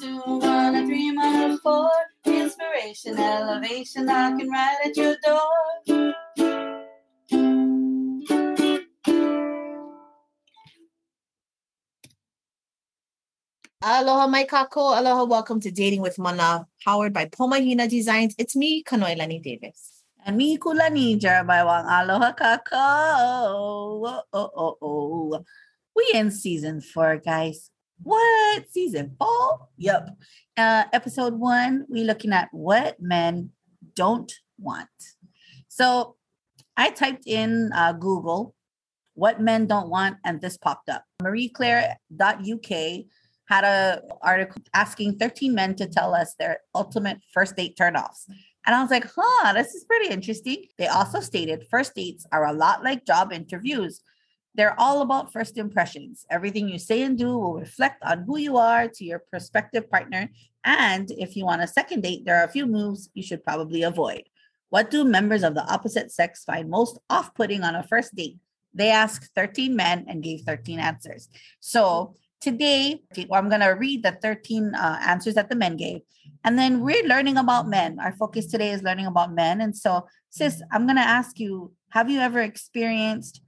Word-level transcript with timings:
two, 0.00 0.18
one, 0.18 0.74
a 0.74 0.86
three, 0.86 1.10
one, 1.16 1.50
a 1.52 1.58
four. 1.58 1.90
Inspiration, 2.26 3.18
elevation, 3.18 4.06
knocking 4.06 4.50
right 4.50 4.76
at 4.84 4.96
your 4.96 5.16
door. 5.24 6.14
Aloha, 13.82 14.26
my 14.26 14.44
kako. 14.44 14.98
Aloha, 14.98 15.24
welcome 15.24 15.60
to 15.60 15.70
Dating 15.70 16.02
with 16.02 16.18
Mana, 16.18 16.66
powered 16.84 17.14
by 17.14 17.26
Pomahina 17.26 17.88
Designs. 17.88 18.34
It's 18.36 18.56
me, 18.56 18.82
Kanoelani 18.82 19.42
Davis. 19.42 20.02
And 20.26 20.36
me, 20.36 20.58
Kulani, 20.58 21.18
Jeremiah 21.18 21.64
Wang. 21.64 21.86
Aloha, 21.88 22.32
kako. 22.32 22.72
Oh, 22.72 24.22
oh, 24.32 24.50
oh, 24.56 24.76
oh. 24.82 25.44
We 25.94 26.10
in 26.12 26.30
season 26.30 26.80
four, 26.82 27.16
guys. 27.16 27.70
What? 28.02 28.70
Season 28.70 29.16
four? 29.18 29.68
Yep. 29.78 30.10
Uh, 30.56 30.84
episode 30.92 31.34
one, 31.34 31.86
we 31.88 32.04
looking 32.04 32.32
at 32.32 32.48
what 32.52 32.96
men 33.00 33.50
don't 33.94 34.32
want. 34.58 34.88
So 35.68 36.16
I 36.76 36.90
typed 36.90 37.26
in 37.26 37.70
uh, 37.74 37.92
Google 37.92 38.54
what 39.14 39.40
men 39.40 39.66
don't 39.66 39.88
want, 39.88 40.18
and 40.24 40.40
this 40.40 40.58
popped 40.58 40.88
up. 40.90 41.04
MarieClaire.uk 41.22 43.04
had 43.48 43.64
a 43.64 44.02
article 44.22 44.62
asking 44.74 45.18
13 45.18 45.54
men 45.54 45.74
to 45.76 45.86
tell 45.86 46.14
us 46.14 46.34
their 46.38 46.58
ultimate 46.74 47.18
first 47.32 47.56
date 47.56 47.76
turnoffs. 47.80 48.26
And 48.66 48.74
I 48.74 48.82
was 48.82 48.90
like, 48.90 49.06
huh, 49.16 49.52
this 49.52 49.74
is 49.74 49.84
pretty 49.84 50.12
interesting. 50.12 50.64
They 50.76 50.88
also 50.88 51.20
stated 51.20 51.66
first 51.70 51.94
dates 51.94 52.26
are 52.32 52.46
a 52.46 52.52
lot 52.52 52.82
like 52.82 53.06
job 53.06 53.32
interviews. 53.32 54.00
They're 54.56 54.78
all 54.80 55.02
about 55.02 55.32
first 55.32 55.58
impressions. 55.58 56.24
Everything 56.30 56.66
you 56.68 56.78
say 56.78 57.02
and 57.02 57.18
do 57.18 57.36
will 57.38 57.54
reflect 57.54 58.02
on 58.02 58.24
who 58.26 58.38
you 58.38 58.56
are 58.56 58.88
to 58.88 59.04
your 59.04 59.18
prospective 59.18 59.90
partner. 59.90 60.30
And 60.64 61.10
if 61.10 61.36
you 61.36 61.44
want 61.44 61.62
a 61.62 61.68
second 61.68 62.02
date, 62.02 62.24
there 62.24 62.36
are 62.40 62.44
a 62.44 62.50
few 62.50 62.66
moves 62.66 63.10
you 63.12 63.22
should 63.22 63.44
probably 63.44 63.82
avoid. 63.82 64.22
What 64.70 64.90
do 64.90 65.04
members 65.04 65.42
of 65.42 65.54
the 65.54 65.70
opposite 65.70 66.10
sex 66.10 66.42
find 66.42 66.70
most 66.70 66.98
off 67.10 67.34
putting 67.34 67.64
on 67.64 67.76
a 67.76 67.82
first 67.82 68.14
date? 68.14 68.38
They 68.72 68.90
asked 68.90 69.30
13 69.34 69.76
men 69.76 70.06
and 70.08 70.22
gave 70.22 70.40
13 70.40 70.80
answers. 70.80 71.28
So 71.60 72.14
today, 72.40 73.02
I'm 73.30 73.48
going 73.48 73.60
to 73.60 73.76
read 73.78 74.02
the 74.02 74.12
13 74.12 74.74
uh, 74.74 74.98
answers 75.02 75.34
that 75.34 75.50
the 75.50 75.56
men 75.56 75.76
gave. 75.76 76.00
And 76.44 76.58
then 76.58 76.80
we're 76.80 77.06
learning 77.06 77.36
about 77.36 77.68
men. 77.68 77.98
Our 78.00 78.12
focus 78.12 78.46
today 78.46 78.70
is 78.70 78.82
learning 78.82 79.06
about 79.06 79.34
men. 79.34 79.60
And 79.60 79.76
so, 79.76 80.06
sis, 80.30 80.62
I'm 80.72 80.86
going 80.86 80.96
to 80.96 81.02
ask 81.02 81.38
you 81.38 81.72
have 81.90 82.10
you 82.10 82.20
ever 82.20 82.40
experienced 82.40 83.40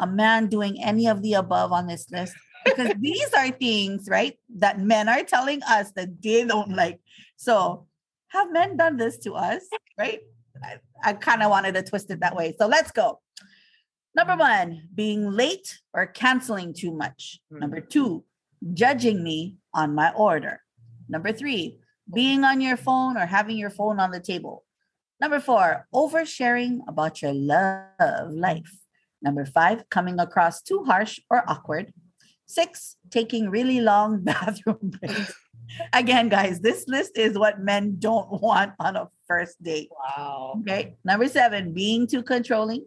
a 0.00 0.06
man 0.06 0.48
doing 0.48 0.82
any 0.82 1.06
of 1.06 1.22
the 1.22 1.34
above 1.34 1.72
on 1.72 1.86
this 1.86 2.10
list? 2.10 2.34
Because 2.64 2.92
these 3.00 3.32
are 3.34 3.50
things, 3.50 4.08
right, 4.08 4.38
that 4.56 4.80
men 4.80 5.08
are 5.08 5.22
telling 5.22 5.62
us 5.62 5.92
that 5.92 6.22
they 6.22 6.44
don't 6.44 6.74
like. 6.74 7.00
So, 7.36 7.86
have 8.28 8.52
men 8.52 8.76
done 8.76 8.96
this 8.96 9.18
to 9.18 9.34
us, 9.34 9.62
right? 9.98 10.20
I, 10.62 10.76
I 11.02 11.12
kind 11.14 11.42
of 11.42 11.50
wanted 11.50 11.74
to 11.74 11.82
twist 11.82 12.10
it 12.10 12.20
that 12.20 12.36
way. 12.36 12.54
So, 12.58 12.66
let's 12.66 12.90
go. 12.90 13.20
Number 14.14 14.32
mm-hmm. 14.32 14.70
one, 14.70 14.88
being 14.94 15.30
late 15.30 15.78
or 15.94 16.06
canceling 16.06 16.74
too 16.74 16.92
much. 16.92 17.40
Mm-hmm. 17.52 17.60
Number 17.60 17.80
two, 17.80 18.24
judging 18.74 19.22
me 19.22 19.56
on 19.72 19.94
my 19.94 20.12
order. 20.12 20.62
Number 21.08 21.32
three, 21.32 21.78
being 22.12 22.44
on 22.44 22.60
your 22.60 22.76
phone 22.76 23.16
or 23.16 23.26
having 23.26 23.56
your 23.56 23.70
phone 23.70 24.00
on 24.00 24.10
the 24.10 24.20
table. 24.20 24.64
Number 25.20 25.38
four, 25.38 25.86
oversharing 25.94 26.80
about 26.88 27.22
your 27.22 27.34
love 27.34 28.32
life. 28.32 28.72
Number 29.22 29.44
five, 29.44 29.88
coming 29.90 30.18
across 30.18 30.62
too 30.62 30.84
harsh 30.84 31.20
or 31.30 31.48
awkward. 31.48 31.92
Six, 32.46 32.96
taking 33.10 33.50
really 33.50 33.80
long 33.80 34.20
bathroom 34.24 34.78
breaks. 35.00 35.34
Again, 35.92 36.28
guys, 36.28 36.60
this 36.60 36.84
list 36.88 37.16
is 37.16 37.38
what 37.38 37.60
men 37.60 37.96
don't 37.98 38.42
want 38.42 38.72
on 38.80 38.96
a 38.96 39.08
first 39.28 39.62
date. 39.62 39.88
Wow. 39.92 40.56
Okay. 40.60 40.96
Number 41.04 41.28
seven, 41.28 41.72
being 41.72 42.06
too 42.06 42.22
controlling. 42.22 42.86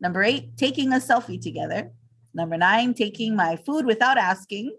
Number 0.00 0.22
eight, 0.22 0.56
taking 0.56 0.92
a 0.92 0.96
selfie 0.96 1.40
together. 1.40 1.90
Number 2.34 2.56
nine, 2.56 2.94
taking 2.94 3.34
my 3.34 3.56
food 3.56 3.86
without 3.86 4.18
asking. 4.18 4.76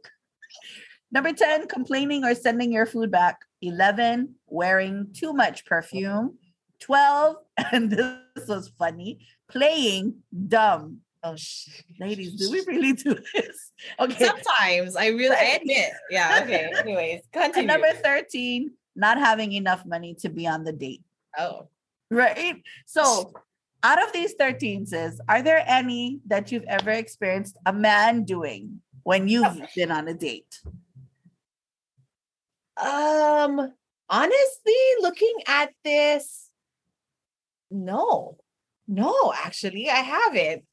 Number 1.11 1.33
10, 1.33 1.67
complaining 1.67 2.23
or 2.23 2.35
sending 2.35 2.71
your 2.71 2.85
food 2.85 3.11
back. 3.11 3.39
11, 3.61 4.35
wearing 4.47 5.07
too 5.13 5.33
much 5.33 5.65
perfume. 5.65 6.37
12, 6.81 7.35
and 7.71 7.91
this 7.91 8.47
was 8.47 8.71
funny, 8.77 9.25
playing 9.49 10.15
dumb. 10.47 10.99
Oh, 11.21 11.35
shit. 11.35 11.83
Ladies, 11.99 12.33
do 12.35 12.49
we 12.51 12.61
really 12.65 12.93
do 12.93 13.13
this? 13.33 13.71
Okay. 13.99 14.25
Sometimes 14.25 14.95
I 14.95 15.07
really, 15.07 15.35
I 15.35 15.57
admit. 15.59 15.91
Yeah. 16.09 16.39
Okay. 16.43 16.71
Anyways, 16.79 17.21
And 17.33 17.43
continue. 17.53 17.67
number 17.67 17.91
13, 17.91 18.71
not 18.95 19.17
having 19.17 19.51
enough 19.51 19.85
money 19.85 20.13
to 20.21 20.29
be 20.29 20.47
on 20.47 20.63
the 20.63 20.71
date. 20.73 21.03
oh, 21.37 21.67
Right. 22.11 22.63
So, 22.85 23.33
out 23.83 24.01
of 24.01 24.11
these 24.13 24.33
13 24.39 24.85
says, 24.87 25.21
are 25.29 25.41
there 25.41 25.63
any 25.67 26.19
that 26.27 26.51
you've 26.51 26.63
ever 26.67 26.89
experienced 26.91 27.57
a 27.65 27.73
man 27.73 28.23
doing 28.23 28.81
when 29.03 29.27
you've 29.27 29.59
been 29.75 29.91
on 29.91 30.07
a 30.07 30.13
date? 30.13 30.59
um, 32.77 33.73
honestly, 34.09 34.81
looking 35.01 35.33
at 35.47 35.71
this, 35.83 36.49
no, 37.69 38.37
no, 38.89 39.33
actually, 39.35 39.89
I 39.89 39.97
haven't. 39.97 40.63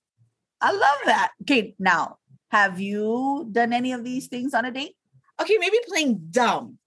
I 0.60 0.72
love 0.72 0.98
that. 1.04 1.32
Okay, 1.42 1.74
now, 1.78 2.16
have 2.48 2.80
you 2.80 3.46
done 3.52 3.72
any 3.72 3.92
of 3.92 4.02
these 4.02 4.26
things 4.26 4.54
on 4.54 4.64
a 4.64 4.70
date? 4.70 4.96
Okay, 5.40 5.58
maybe 5.58 5.76
playing 5.86 6.28
dumb. 6.30 6.78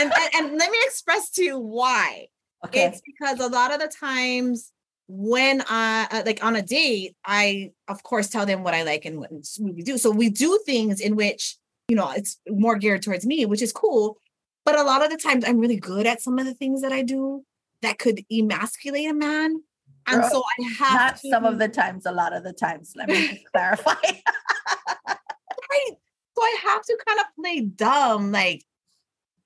and, 0.00 0.12
and, 0.12 0.30
and 0.34 0.58
let 0.58 0.70
me 0.70 0.78
express 0.84 1.30
to 1.32 1.42
you 1.42 1.58
why. 1.58 2.28
Okay. 2.64 2.86
It's 2.86 3.02
because 3.04 3.40
a 3.40 3.48
lot 3.48 3.74
of 3.74 3.80
the 3.80 3.88
times 3.88 4.72
when 5.08 5.62
I 5.68 6.06
uh, 6.10 6.22
like 6.24 6.44
on 6.44 6.56
a 6.56 6.62
date, 6.62 7.16
I 7.24 7.72
of 7.88 8.02
course 8.02 8.28
tell 8.28 8.46
them 8.46 8.62
what 8.62 8.74
I 8.74 8.82
like 8.82 9.04
and 9.04 9.18
what 9.18 9.30
we 9.60 9.82
do. 9.82 9.98
So 9.98 10.10
we 10.10 10.30
do 10.30 10.58
things 10.64 11.00
in 11.00 11.16
which 11.16 11.56
you 11.88 11.96
know 11.96 12.10
it's 12.10 12.40
more 12.48 12.76
geared 12.76 13.02
towards 13.02 13.26
me, 13.26 13.44
which 13.44 13.62
is 13.62 13.72
cool. 13.72 14.18
But 14.64 14.78
a 14.78 14.82
lot 14.82 15.04
of 15.04 15.10
the 15.10 15.16
times, 15.16 15.44
I'm 15.46 15.58
really 15.58 15.76
good 15.76 16.06
at 16.06 16.20
some 16.20 16.38
of 16.38 16.44
the 16.44 16.54
things 16.54 16.82
that 16.82 16.92
I 16.92 17.02
do 17.02 17.44
that 17.82 17.98
could 17.98 18.24
emasculate 18.32 19.08
a 19.08 19.14
man, 19.14 19.62
and 20.06 20.20
Girl, 20.20 20.30
so 20.30 20.42
I 20.42 20.68
have 20.78 20.94
Not 20.94 21.16
to, 21.18 21.30
some 21.30 21.44
of 21.44 21.58
the 21.58 21.68
times, 21.68 22.06
a 22.06 22.12
lot 22.12 22.32
of 22.32 22.44
the 22.44 22.52
times. 22.52 22.92
Let 22.96 23.08
me 23.08 23.44
clarify. 23.52 23.94
right. 25.08 25.96
So 26.36 26.42
I 26.42 26.56
have 26.62 26.82
to 26.82 26.98
kind 27.06 27.20
of 27.20 27.26
play 27.40 27.60
dumb. 27.60 28.30
Like, 28.30 28.64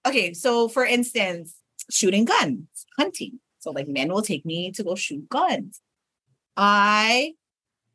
okay, 0.06 0.34
so 0.34 0.68
for 0.68 0.84
instance, 0.84 1.56
shooting 1.90 2.24
guns, 2.24 2.66
hunting. 2.98 3.40
So 3.60 3.70
like 3.70 3.88
men 3.88 4.12
will 4.12 4.22
take 4.22 4.44
me 4.44 4.72
to 4.72 4.82
go 4.82 4.94
shoot 4.94 5.28
guns. 5.28 5.80
I 6.56 7.34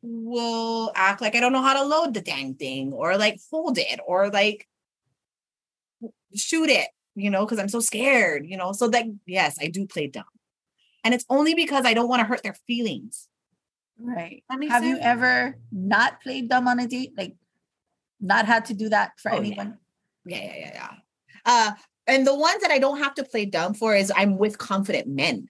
will 0.02 0.92
act 0.94 1.20
like 1.20 1.34
I 1.34 1.40
don't 1.40 1.52
know 1.52 1.62
how 1.62 1.74
to 1.74 1.84
load 1.84 2.14
the 2.14 2.20
dang 2.20 2.54
thing 2.54 2.92
or 2.92 3.16
like 3.16 3.38
hold 3.50 3.78
it 3.78 4.00
or 4.06 4.30
like 4.30 4.66
shoot 6.34 6.68
it, 6.70 6.88
you 7.14 7.30
know, 7.30 7.44
because 7.44 7.58
I'm 7.58 7.68
so 7.68 7.80
scared, 7.80 8.46
you 8.46 8.56
know. 8.56 8.72
So 8.72 8.88
that 8.88 9.06
yes, 9.26 9.56
I 9.60 9.68
do 9.68 9.86
play 9.86 10.06
dumb. 10.08 10.24
And 11.06 11.14
it's 11.14 11.24
only 11.30 11.54
because 11.54 11.84
I 11.86 11.94
don't 11.94 12.08
want 12.08 12.18
to 12.18 12.26
hurt 12.26 12.42
their 12.42 12.56
feelings. 12.66 13.28
right. 13.96 14.42
Have 14.68 14.82
you 14.84 14.98
ever 14.98 15.56
not 15.70 16.20
played 16.20 16.48
dumb 16.48 16.66
on 16.66 16.80
a 16.80 16.88
date? 16.88 17.12
Like, 17.16 17.36
not 18.20 18.44
had 18.46 18.64
to 18.66 18.74
do 18.74 18.88
that 18.88 19.12
for 19.20 19.30
Oh, 19.30 19.34
yeah. 19.36 19.40
anyone? 19.40 19.78
Yeah, 20.24 20.38
yeah, 20.38 20.56
yeah, 20.58 20.70
yeah. 20.74 20.90
Uh, 21.44 21.70
and 22.08 22.26
the 22.26 22.34
ones 22.34 22.60
that 22.62 22.72
I 22.72 22.80
don't 22.80 22.98
have 22.98 23.14
to 23.14 23.24
play 23.24 23.44
dumb 23.46 23.74
for 23.74 23.94
is 23.94 24.12
I'm 24.16 24.36
with 24.36 24.58
confident 24.58 25.06
men. 25.06 25.46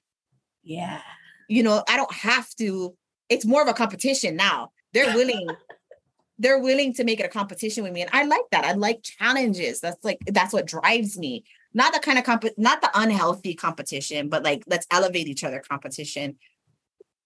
Yeah. 0.63 1.01
You 1.49 1.63
know, 1.63 1.83
I 1.89 1.97
don't 1.97 2.13
have 2.13 2.51
to. 2.57 2.95
It's 3.31 3.47
more 3.47 3.63
of 3.63 3.69
a 3.69 3.73
competition 3.73 4.37
now. 4.37 4.73
They're 4.93 5.15
willing. 5.15 5.49
they're 6.39 6.59
willing 6.61 6.93
to 6.95 7.05
make 7.05 7.19
it 7.19 7.25
a 7.25 7.31
competition 7.31 7.83
with 7.83 7.95
me, 7.95 8.03
and 8.03 8.11
I 8.13 8.25
like 8.25 8.45
that. 8.53 8.65
I 8.67 8.73
like 8.73 9.03
challenges. 9.03 9.81
That's 9.81 10.05
like 10.05 10.19
that's 10.27 10.53
what 10.53 10.67
drives 10.67 11.17
me. 11.17 11.45
Not 11.75 11.93
the 11.93 12.01
kind 12.01 12.19
of 12.19 12.25
comp, 12.25 12.45
not 12.57 12.81
the 12.81 12.91
unhealthy 12.95 13.55
competition, 13.55 14.29
but 14.29 14.43
like 14.43 14.65
let's 14.67 14.87
elevate 14.91 15.29
each 15.29 15.45
other 15.45 15.61
competition. 15.61 16.39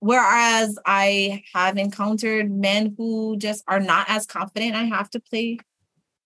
Whereas 0.00 0.78
I 0.87 1.42
have 1.52 1.76
encountered 1.76 2.50
men 2.50 2.94
who 2.96 3.37
just 3.37 3.62
are 3.69 3.81
not 3.81 4.06
as 4.08 4.26
confident. 4.26 4.75
I 4.75 4.84
have 4.84 5.10
to 5.10 5.20
play, 5.20 5.58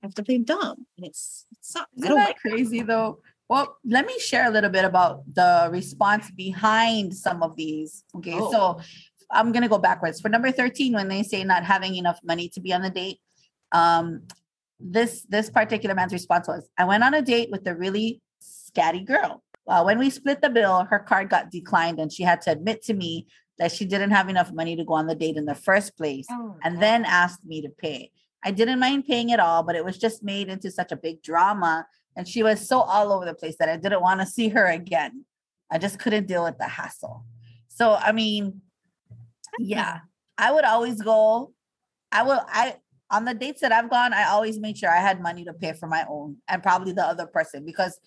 I 0.02 0.06
have 0.06 0.14
to 0.14 0.22
play 0.22 0.38
dumb. 0.38 0.86
And 0.96 1.06
it's, 1.06 1.44
it 1.50 1.58
sucks. 1.60 1.90
I 2.00 2.04
Isn't 2.04 2.16
that 2.16 2.26
like 2.28 2.38
crazy 2.38 2.82
though? 2.82 3.18
Well, 3.48 3.76
let 3.84 4.06
me 4.06 4.18
share 4.20 4.46
a 4.46 4.50
little 4.50 4.70
bit 4.70 4.84
about 4.84 5.22
the 5.34 5.68
response 5.70 6.30
behind 6.30 7.14
some 7.14 7.42
of 7.42 7.56
these. 7.56 8.04
Okay, 8.16 8.34
Oh. 8.34 8.50
so 8.50 8.80
I'm 9.30 9.52
gonna 9.52 9.68
go 9.68 9.78
backwards. 9.78 10.20
For 10.20 10.28
number 10.28 10.52
13, 10.52 10.92
when 10.94 11.08
they 11.08 11.24
say 11.24 11.44
not 11.44 11.64
having 11.64 11.96
enough 11.96 12.20
money 12.24 12.48
to 12.50 12.60
be 12.60 12.72
on 12.72 12.82
the 12.82 12.90
date, 12.90 13.18
um, 13.72 14.22
this 14.80 15.22
this 15.28 15.50
particular 15.50 15.94
man's 15.94 16.12
response 16.12 16.48
was, 16.48 16.68
I 16.78 16.84
went 16.84 17.04
on 17.04 17.14
a 17.14 17.22
date 17.22 17.50
with 17.50 17.66
a 17.66 17.74
really 17.74 18.20
scatty 18.42 19.04
girl. 19.04 19.42
Uh, 19.66 19.82
when 19.82 19.98
we 19.98 20.10
split 20.10 20.42
the 20.42 20.50
bill, 20.50 20.84
her 20.90 20.98
card 20.98 21.30
got 21.30 21.50
declined 21.50 21.98
and 21.98 22.12
she 22.12 22.22
had 22.22 22.42
to 22.42 22.50
admit 22.50 22.82
to 22.82 22.94
me 22.94 23.26
that 23.58 23.72
she 23.72 23.84
didn't 23.86 24.10
have 24.10 24.28
enough 24.28 24.52
money 24.52 24.76
to 24.76 24.84
go 24.84 24.94
on 24.94 25.06
the 25.06 25.14
date 25.14 25.36
in 25.36 25.46
the 25.46 25.54
first 25.54 25.96
place 25.96 26.26
Oh, 26.30 26.56
and 26.62 26.74
no. 26.74 26.80
then 26.80 27.04
asked 27.04 27.44
me 27.44 27.62
to 27.62 27.68
pay. 27.70 28.10
I 28.44 28.50
didn't 28.50 28.78
mind 28.78 29.06
paying 29.06 29.30
it 29.30 29.40
all, 29.40 29.62
but 29.62 29.74
it 29.76 29.84
was 29.84 29.96
just 29.96 30.22
made 30.22 30.48
into 30.48 30.70
such 30.70 30.92
a 30.92 30.96
big 30.96 31.22
drama 31.22 31.86
and 32.16 32.28
she 32.28 32.42
was 32.42 32.66
so 32.68 32.80
all 32.80 33.12
over 33.12 33.24
the 33.24 33.34
place 33.34 33.56
that 33.58 33.68
I 33.68 33.76
didn't 33.76 34.02
want 34.02 34.20
to 34.20 34.26
see 34.26 34.48
her 34.50 34.66
again. 34.66 35.24
I 35.70 35.78
just 35.78 35.98
couldn't 35.98 36.26
deal 36.26 36.44
with 36.44 36.58
the 36.58 36.68
hassle. 36.68 37.24
So 37.68 37.94
I 37.94 38.12
mean, 38.12 38.60
yeah, 39.58 40.00
I 40.36 40.52
would 40.52 40.64
always 40.64 41.00
go. 41.00 41.52
I 42.12 42.22
will. 42.22 42.40
I 42.46 42.76
on 43.14 43.24
the 43.24 43.34
dates 43.34 43.60
that 43.60 43.70
I've 43.70 43.88
gone, 43.88 44.12
I 44.12 44.24
always 44.24 44.58
made 44.58 44.76
sure 44.76 44.90
I 44.90 45.00
had 45.00 45.22
money 45.22 45.44
to 45.44 45.52
pay 45.52 45.72
for 45.72 45.86
my 45.86 46.04
own 46.08 46.36
and 46.48 46.62
probably 46.62 46.92
the 46.92 47.06
other 47.06 47.26
person 47.26 47.64
because 47.64 47.98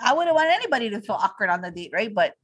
I 0.00 0.14
wouldn't 0.14 0.34
want 0.34 0.50
anybody 0.50 0.90
to 0.90 1.00
feel 1.00 1.14
awkward 1.14 1.48
on 1.48 1.62
the 1.62 1.70
date, 1.70 1.90
right? 1.92 2.12
But 2.12 2.34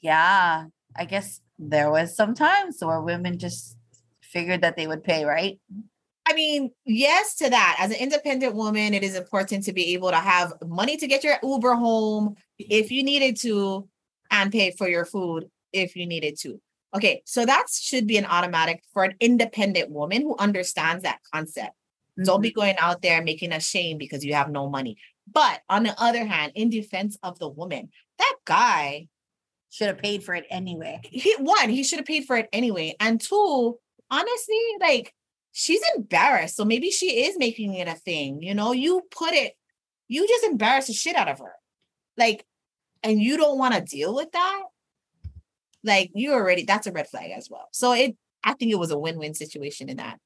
yeah, 0.00 0.64
I 0.96 1.04
guess 1.04 1.40
there 1.58 1.90
was 1.90 2.16
some 2.16 2.34
times 2.34 2.78
where 2.80 3.02
women 3.02 3.38
just 3.38 3.76
figured 4.22 4.62
that 4.62 4.76
they 4.76 4.86
would 4.86 5.04
pay, 5.04 5.26
right? 5.26 5.60
I 6.26 6.32
mean, 6.32 6.70
yes 6.86 7.34
to 7.36 7.50
that. 7.50 7.76
As 7.78 7.90
an 7.90 7.98
independent 7.98 8.54
woman, 8.54 8.94
it 8.94 9.02
is 9.02 9.14
important 9.14 9.64
to 9.64 9.72
be 9.74 9.92
able 9.92 10.10
to 10.10 10.16
have 10.16 10.54
money 10.64 10.96
to 10.96 11.06
get 11.06 11.22
your 11.22 11.36
Uber 11.42 11.74
home 11.74 12.36
if 12.58 12.90
you 12.90 13.02
needed 13.02 13.36
to 13.40 13.86
and 14.30 14.50
pay 14.50 14.70
for 14.70 14.88
your 14.88 15.04
food 15.04 15.50
if 15.72 15.96
you 15.96 16.06
needed 16.06 16.38
to. 16.40 16.60
Okay, 16.94 17.22
so 17.24 17.46
that 17.46 17.66
should 17.70 18.06
be 18.06 18.16
an 18.16 18.26
automatic 18.26 18.82
for 18.92 19.04
an 19.04 19.14
independent 19.20 19.90
woman 19.90 20.22
who 20.22 20.36
understands 20.38 21.04
that 21.04 21.20
concept. 21.32 21.68
Mm-hmm. 22.18 22.24
Don't 22.24 22.40
be 22.40 22.50
going 22.50 22.76
out 22.78 23.02
there 23.02 23.22
making 23.22 23.52
a 23.52 23.60
shame 23.60 23.96
because 23.96 24.24
you 24.24 24.34
have 24.34 24.50
no 24.50 24.68
money. 24.68 24.96
But 25.32 25.60
on 25.68 25.84
the 25.84 25.94
other 26.00 26.24
hand, 26.24 26.52
in 26.54 26.70
defense 26.70 27.16
of 27.22 27.38
the 27.38 27.48
woman, 27.48 27.90
that 28.18 28.34
guy 28.44 29.08
should 29.70 29.86
have 29.86 29.98
paid 29.98 30.24
for 30.24 30.34
it 30.34 30.46
anyway. 30.50 31.00
He 31.04 31.34
one, 31.38 31.68
he 31.68 31.84
should 31.84 32.00
have 32.00 32.06
paid 32.06 32.24
for 32.24 32.36
it 32.36 32.48
anyway. 32.52 32.96
And 32.98 33.20
two, 33.20 33.78
honestly, 34.10 34.60
like 34.80 35.14
she's 35.52 35.82
embarrassed. 35.96 36.56
So 36.56 36.64
maybe 36.64 36.90
she 36.90 37.24
is 37.24 37.38
making 37.38 37.74
it 37.74 37.88
a 37.88 37.94
thing. 37.94 38.42
You 38.42 38.54
know, 38.54 38.72
you 38.72 39.02
put 39.10 39.32
it, 39.32 39.54
you 40.08 40.26
just 40.26 40.44
embarrass 40.44 40.88
the 40.88 40.92
shit 40.92 41.16
out 41.16 41.28
of 41.28 41.38
her. 41.38 41.52
Like, 42.16 42.44
and 43.02 43.20
you 43.20 43.36
don't 43.36 43.58
want 43.58 43.74
to 43.74 43.80
deal 43.80 44.14
with 44.14 44.32
that. 44.32 44.62
Like 45.84 46.10
you 46.14 46.32
already, 46.32 46.64
that's 46.64 46.86
a 46.86 46.92
red 46.92 47.08
flag 47.08 47.30
as 47.30 47.48
well. 47.50 47.68
So 47.72 47.92
it, 47.92 48.16
I 48.44 48.54
think 48.54 48.72
it 48.72 48.78
was 48.78 48.90
a 48.90 48.98
win-win 48.98 49.34
situation 49.34 49.88
in 49.88 49.98
that. 49.98 50.18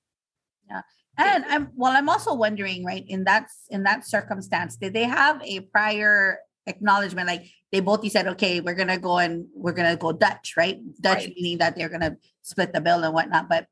Yeah. 0.68 0.82
And 1.16 1.44
I'm 1.46 1.68
well, 1.76 1.92
I'm 1.92 2.08
also 2.08 2.34
wondering, 2.34 2.84
right, 2.84 3.04
in 3.06 3.24
that 3.24 3.48
in 3.70 3.84
that 3.84 4.06
circumstance, 4.06 4.76
did 4.76 4.92
they 4.94 5.04
have 5.04 5.40
a 5.44 5.60
prior 5.60 6.38
acknowledgement? 6.66 7.28
Like 7.28 7.44
they 7.70 7.80
both 7.80 8.08
said, 8.10 8.26
okay, 8.28 8.60
we're 8.60 8.74
gonna 8.74 8.98
go 8.98 9.18
and 9.18 9.46
we're 9.54 9.72
gonna 9.72 9.96
go 9.96 10.10
Dutch, 10.12 10.54
right? 10.56 10.80
Dutch 11.00 11.18
right. 11.18 11.34
meaning 11.36 11.58
that 11.58 11.76
they're 11.76 11.88
gonna 11.88 12.16
split 12.42 12.72
the 12.72 12.80
bill 12.80 13.04
and 13.04 13.14
whatnot. 13.14 13.48
But 13.48 13.68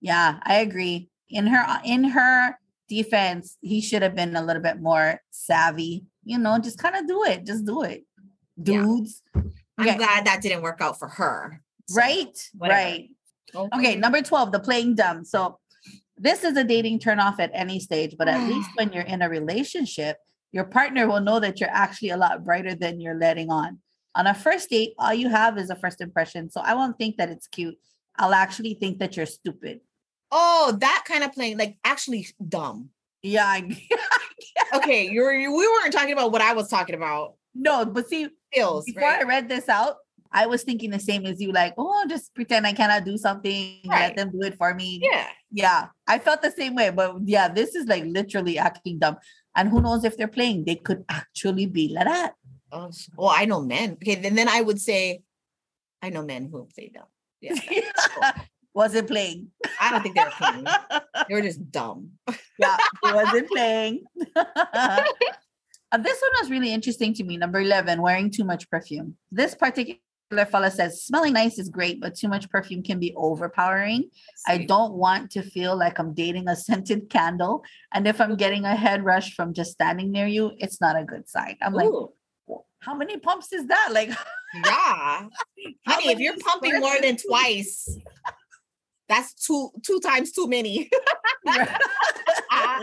yeah, 0.00 0.38
I 0.42 0.56
agree. 0.56 1.08
In 1.30 1.48
her 1.48 1.80
in 1.84 2.04
her 2.04 2.58
defense, 2.88 3.56
he 3.60 3.80
should 3.80 4.02
have 4.02 4.14
been 4.14 4.36
a 4.36 4.44
little 4.44 4.62
bit 4.62 4.80
more 4.80 5.20
savvy. 5.30 6.04
You 6.24 6.38
know, 6.38 6.58
just 6.58 6.78
kind 6.78 6.94
of 6.94 7.08
do 7.08 7.24
it. 7.24 7.44
Just 7.44 7.64
do 7.64 7.82
it, 7.82 8.04
dudes. 8.60 9.22
Yeah. 9.34 9.42
I'm 9.78 9.88
okay. 9.88 9.96
glad 9.98 10.26
that 10.26 10.42
didn't 10.42 10.62
work 10.62 10.80
out 10.80 10.98
for 10.98 11.08
her. 11.08 11.60
So, 11.88 12.00
right. 12.00 12.50
Whatever. 12.56 12.80
Right. 12.80 13.10
Okay. 13.54 13.78
okay. 13.78 13.96
Number 13.96 14.22
12, 14.22 14.52
the 14.52 14.60
playing 14.60 14.94
dumb. 14.94 15.24
So 15.24 15.58
this 16.16 16.44
is 16.44 16.56
a 16.56 16.64
dating 16.64 17.00
turnoff 17.00 17.38
at 17.38 17.50
any 17.54 17.80
stage, 17.80 18.16
but 18.16 18.28
at 18.28 18.48
least 18.48 18.70
when 18.76 18.92
you're 18.92 19.02
in 19.02 19.22
a 19.22 19.28
relationship, 19.28 20.18
your 20.52 20.64
partner 20.64 21.08
will 21.08 21.20
know 21.20 21.40
that 21.40 21.60
you're 21.60 21.70
actually 21.70 22.10
a 22.10 22.16
lot 22.16 22.44
brighter 22.44 22.74
than 22.74 23.00
you're 23.00 23.18
letting 23.18 23.50
on. 23.50 23.80
On 24.14 24.26
a 24.28 24.34
first 24.34 24.70
date, 24.70 24.94
all 24.98 25.12
you 25.12 25.28
have 25.28 25.58
is 25.58 25.70
a 25.70 25.76
first 25.76 26.00
impression. 26.00 26.50
So 26.50 26.60
I 26.60 26.74
won't 26.74 26.96
think 26.96 27.16
that 27.16 27.30
it's 27.30 27.48
cute. 27.48 27.76
I'll 28.16 28.34
actually 28.34 28.74
think 28.74 29.00
that 29.00 29.16
you're 29.16 29.26
stupid. 29.26 29.80
Oh, 30.30 30.76
that 30.80 31.04
kind 31.06 31.24
of 31.24 31.32
playing, 31.32 31.58
like 31.58 31.76
actually 31.84 32.28
dumb. 32.48 32.90
Yeah. 33.22 33.60
okay, 34.74 35.08
you're 35.08 35.34
you, 35.34 35.50
we 35.52 35.66
weren't 35.66 35.92
talking 35.92 36.12
about 36.12 36.30
what 36.30 36.42
I 36.42 36.52
was 36.52 36.68
talking 36.68 36.94
about. 36.94 37.34
No, 37.54 37.84
but 37.84 38.08
see, 38.08 38.28
Before 38.54 39.02
right? 39.02 39.20
I 39.20 39.24
read 39.24 39.48
this 39.48 39.68
out, 39.68 39.96
I 40.32 40.46
was 40.46 40.64
thinking 40.64 40.90
the 40.90 40.98
same 40.98 41.26
as 41.26 41.40
you, 41.40 41.52
like, 41.52 41.74
oh, 41.78 42.04
just 42.08 42.34
pretend 42.34 42.66
I 42.66 42.72
cannot 42.72 43.04
do 43.04 43.16
something, 43.16 43.80
right. 43.86 44.08
let 44.08 44.16
them 44.16 44.30
do 44.32 44.42
it 44.42 44.56
for 44.56 44.74
me. 44.74 45.00
Yeah. 45.02 45.28
Yeah. 45.52 45.86
I 46.08 46.18
felt 46.18 46.42
the 46.42 46.50
same 46.50 46.74
way. 46.74 46.90
But 46.90 47.16
yeah, 47.24 47.48
this 47.48 47.74
is 47.76 47.86
like 47.86 48.04
literally 48.04 48.58
acting 48.58 48.98
dumb. 48.98 49.16
And 49.54 49.68
who 49.68 49.80
knows 49.80 50.02
if 50.04 50.16
they're 50.16 50.26
playing, 50.26 50.64
they 50.64 50.74
could 50.74 51.04
actually 51.08 51.66
be 51.66 51.88
like 51.94 52.06
that. 52.06 52.34
Oh, 52.72 52.90
well, 53.16 53.32
I 53.32 53.44
know 53.44 53.60
men. 53.62 53.92
Okay, 53.92 54.16
then 54.16 54.34
then 54.34 54.48
I 54.48 54.60
would 54.60 54.80
say 54.80 55.22
I 56.02 56.10
know 56.10 56.24
men 56.24 56.48
who 56.50 56.66
play 56.74 56.90
dumb. 56.92 57.06
Yeah. 57.40 57.54
Cool. 58.74 58.82
wasn't 58.82 59.06
playing. 59.06 59.52
I 59.80 59.90
don't 59.90 60.02
think 60.02 60.16
they 60.16 60.24
were 60.24 60.30
playing. 60.36 60.64
they 61.28 61.34
were 61.34 61.42
just 61.42 61.70
dumb. 61.70 62.10
yeah, 62.58 62.76
wasn't 63.04 63.48
playing. 63.48 64.02
Uh, 65.94 65.98
this 65.98 66.20
one 66.20 66.32
was 66.42 66.50
really 66.50 66.72
interesting 66.72 67.14
to 67.14 67.22
me. 67.22 67.36
Number 67.36 67.60
11, 67.60 68.02
wearing 68.02 68.28
too 68.28 68.42
much 68.42 68.68
perfume. 68.68 69.16
This 69.30 69.54
particular 69.54 70.00
fella 70.50 70.68
says, 70.72 71.04
smelling 71.04 71.34
nice 71.34 71.56
is 71.56 71.68
great, 71.68 72.00
but 72.00 72.16
too 72.16 72.26
much 72.26 72.50
perfume 72.50 72.82
can 72.82 72.98
be 72.98 73.14
overpowering. 73.14 74.10
I 74.44 74.58
don't 74.58 74.94
want 74.94 75.30
to 75.32 75.42
feel 75.44 75.76
like 75.76 76.00
I'm 76.00 76.12
dating 76.12 76.48
a 76.48 76.56
scented 76.64 77.08
candle. 77.10 77.62
And 77.92 78.08
if 78.08 78.20
I'm 78.20 78.34
getting 78.34 78.64
a 78.64 78.74
head 78.74 79.04
rush 79.04 79.36
from 79.36 79.54
just 79.54 79.70
standing 79.70 80.10
near 80.10 80.26
you, 80.26 80.50
it's 80.58 80.80
not 80.80 80.98
a 80.98 81.04
good 81.04 81.28
sign. 81.28 81.58
I'm 81.62 81.76
Ooh. 81.76 82.10
like, 82.48 82.58
how 82.80 82.96
many 82.96 83.16
pumps 83.18 83.52
is 83.52 83.68
that? 83.68 83.90
Like, 83.92 84.08
yeah. 84.64 85.28
Honey, 85.86 86.10
if 86.10 86.18
you're 86.18 86.38
pumping 86.38 86.80
more 86.80 87.00
than 87.00 87.16
twice, 87.16 87.88
that's 89.08 89.34
two 89.34 89.70
two 89.82 90.00
times 90.00 90.32
too 90.32 90.48
many. 90.48 90.90
Ah. 92.56 92.80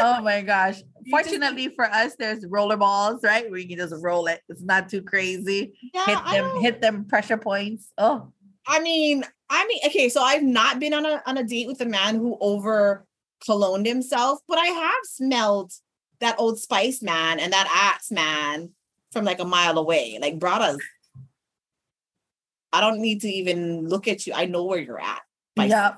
oh 0.00 0.22
my 0.22 0.42
gosh. 0.42 0.82
Fortunately 1.10 1.68
for 1.74 1.84
us, 1.86 2.16
there's 2.18 2.44
roller 2.46 2.76
balls, 2.76 3.20
right? 3.22 3.48
Where 3.48 3.60
you 3.60 3.68
can 3.68 3.78
just 3.78 3.94
roll 4.02 4.26
it. 4.26 4.40
It's 4.48 4.60
not 4.60 4.88
too 4.88 5.02
crazy. 5.02 5.72
Yeah, 5.94 6.04
hit 6.04 6.24
them, 6.24 6.60
hit 6.60 6.80
them 6.82 7.04
pressure 7.06 7.38
points. 7.38 7.92
Oh. 7.96 8.32
I 8.66 8.80
mean, 8.80 9.24
I 9.48 9.66
mean, 9.66 9.80
okay, 9.86 10.08
so 10.08 10.20
I've 10.20 10.42
not 10.42 10.80
been 10.80 10.94
on 10.94 11.06
a 11.06 11.22
on 11.26 11.38
a 11.38 11.44
date 11.44 11.68
with 11.68 11.80
a 11.80 11.86
man 11.86 12.16
who 12.16 12.36
over 12.40 13.06
cologned 13.44 13.86
himself, 13.86 14.40
but 14.48 14.58
I 14.58 14.66
have 14.66 15.04
smelled 15.04 15.72
that 16.20 16.36
old 16.38 16.58
spice 16.58 17.02
man 17.02 17.38
and 17.38 17.52
that 17.52 17.68
axe 17.72 18.10
man 18.10 18.70
from 19.12 19.24
like 19.24 19.40
a 19.40 19.44
mile 19.44 19.78
away. 19.78 20.18
Like 20.20 20.38
brought 20.38 20.62
us 20.62 20.78
I 22.74 22.80
don't 22.80 22.98
need 22.98 23.20
to 23.20 23.28
even 23.28 23.88
look 23.88 24.08
at 24.08 24.26
you. 24.26 24.32
I 24.34 24.46
know 24.46 24.64
where 24.64 24.80
you're 24.80 25.00
at. 25.00 25.22
Yeah. 25.56 25.94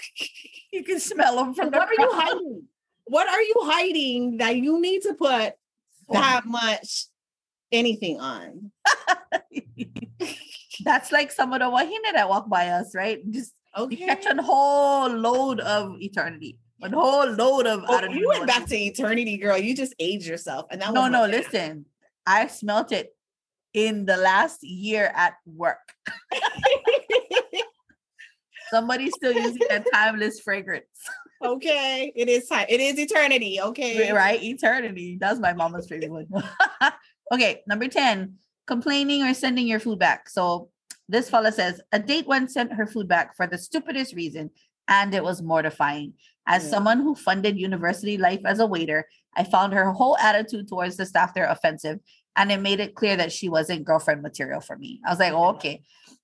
you 0.72 0.82
can 0.82 0.98
smell 1.00 1.36
them 1.36 1.52
from 1.52 1.70
What 1.70 1.86
are 1.86 1.92
you 1.92 2.10
hiding? 2.10 2.62
What 3.04 3.28
are 3.28 3.42
you 3.42 3.54
hiding 3.58 4.38
that 4.38 4.56
you 4.56 4.80
need 4.80 5.02
to 5.02 5.12
put 5.12 5.52
that 6.08 6.46
much 6.46 7.08
anything 7.70 8.18
on? 8.20 8.72
That's 10.84 11.12
like 11.12 11.30
some 11.30 11.52
of 11.52 11.60
the 11.60 11.68
wahine 11.68 12.00
that 12.14 12.26
walk 12.26 12.48
by 12.48 12.68
us, 12.68 12.94
right? 12.94 13.20
Just 13.30 13.52
okay. 13.76 13.94
you 13.94 14.06
catch 14.06 14.24
a 14.24 14.42
whole 14.42 15.10
load 15.10 15.60
of 15.60 16.00
eternity. 16.00 16.56
A 16.80 16.88
whole 16.88 17.28
load 17.28 17.66
of 17.66 17.84
oh, 17.86 18.04
you 18.08 18.28
went 18.28 18.46
back 18.46 18.64
to 18.66 18.76
eternity, 18.76 19.36
girl. 19.36 19.58
You 19.58 19.76
just 19.76 19.94
aged 19.98 20.26
yourself. 20.26 20.68
And 20.70 20.80
that 20.80 20.94
no, 20.94 21.08
no, 21.08 21.26
listen. 21.26 21.84
I 22.26 22.46
smelt 22.46 22.92
it 22.92 23.14
in 23.74 24.06
the 24.06 24.16
last 24.16 24.62
year 24.62 25.12
at 25.14 25.34
work. 25.46 25.92
Somebody's 28.70 29.14
still 29.14 29.32
using 29.32 29.62
that 29.68 29.86
timeless 29.92 30.40
fragrance. 30.40 30.84
Okay, 31.42 32.12
it 32.14 32.28
is 32.28 32.48
time. 32.48 32.66
It 32.68 32.80
is 32.80 32.98
eternity. 32.98 33.60
Okay, 33.60 34.12
right? 34.12 34.42
Eternity. 34.42 35.16
That's 35.20 35.38
my 35.38 35.52
mama's 35.52 35.88
favorite 35.88 36.10
one. 36.10 36.44
okay, 37.32 37.62
number 37.66 37.88
10, 37.88 38.34
complaining 38.66 39.22
or 39.22 39.32
sending 39.34 39.66
your 39.66 39.80
food 39.80 39.98
back. 39.98 40.28
So 40.28 40.70
this 41.08 41.30
fella 41.30 41.52
says 41.52 41.80
a 41.92 41.98
date 41.98 42.26
once 42.26 42.54
sent 42.54 42.72
her 42.72 42.86
food 42.86 43.08
back 43.08 43.36
for 43.36 43.46
the 43.46 43.56
stupidest 43.56 44.14
reason, 44.14 44.50
and 44.88 45.14
it 45.14 45.22
was 45.22 45.40
mortifying. 45.40 46.14
As 46.46 46.64
yeah. 46.64 46.70
someone 46.70 47.00
who 47.00 47.14
funded 47.14 47.58
university 47.58 48.18
life 48.18 48.40
as 48.44 48.58
a 48.58 48.66
waiter, 48.66 49.06
I 49.36 49.44
found 49.44 49.72
her 49.74 49.92
whole 49.92 50.16
attitude 50.18 50.68
towards 50.68 50.96
the 50.96 51.06
staff 51.06 51.34
there 51.34 51.46
offensive 51.46 52.00
and 52.38 52.52
it 52.52 52.60
made 52.60 52.78
it 52.78 52.94
clear 52.94 53.16
that 53.16 53.32
she 53.32 53.48
wasn't 53.48 53.84
girlfriend 53.84 54.22
material 54.22 54.60
for 54.60 54.78
me. 54.78 55.00
I 55.04 55.10
was 55.10 55.18
like, 55.18 55.32
oh, 55.32 55.48
okay. 55.56 55.82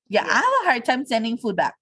Yeah, 0.09 0.25
yeah, 0.25 0.31
I 0.31 0.35
have 0.37 0.45
a 0.45 0.71
hard 0.71 0.85
time 0.85 1.05
sending 1.05 1.37
food 1.37 1.57
back. 1.57 1.75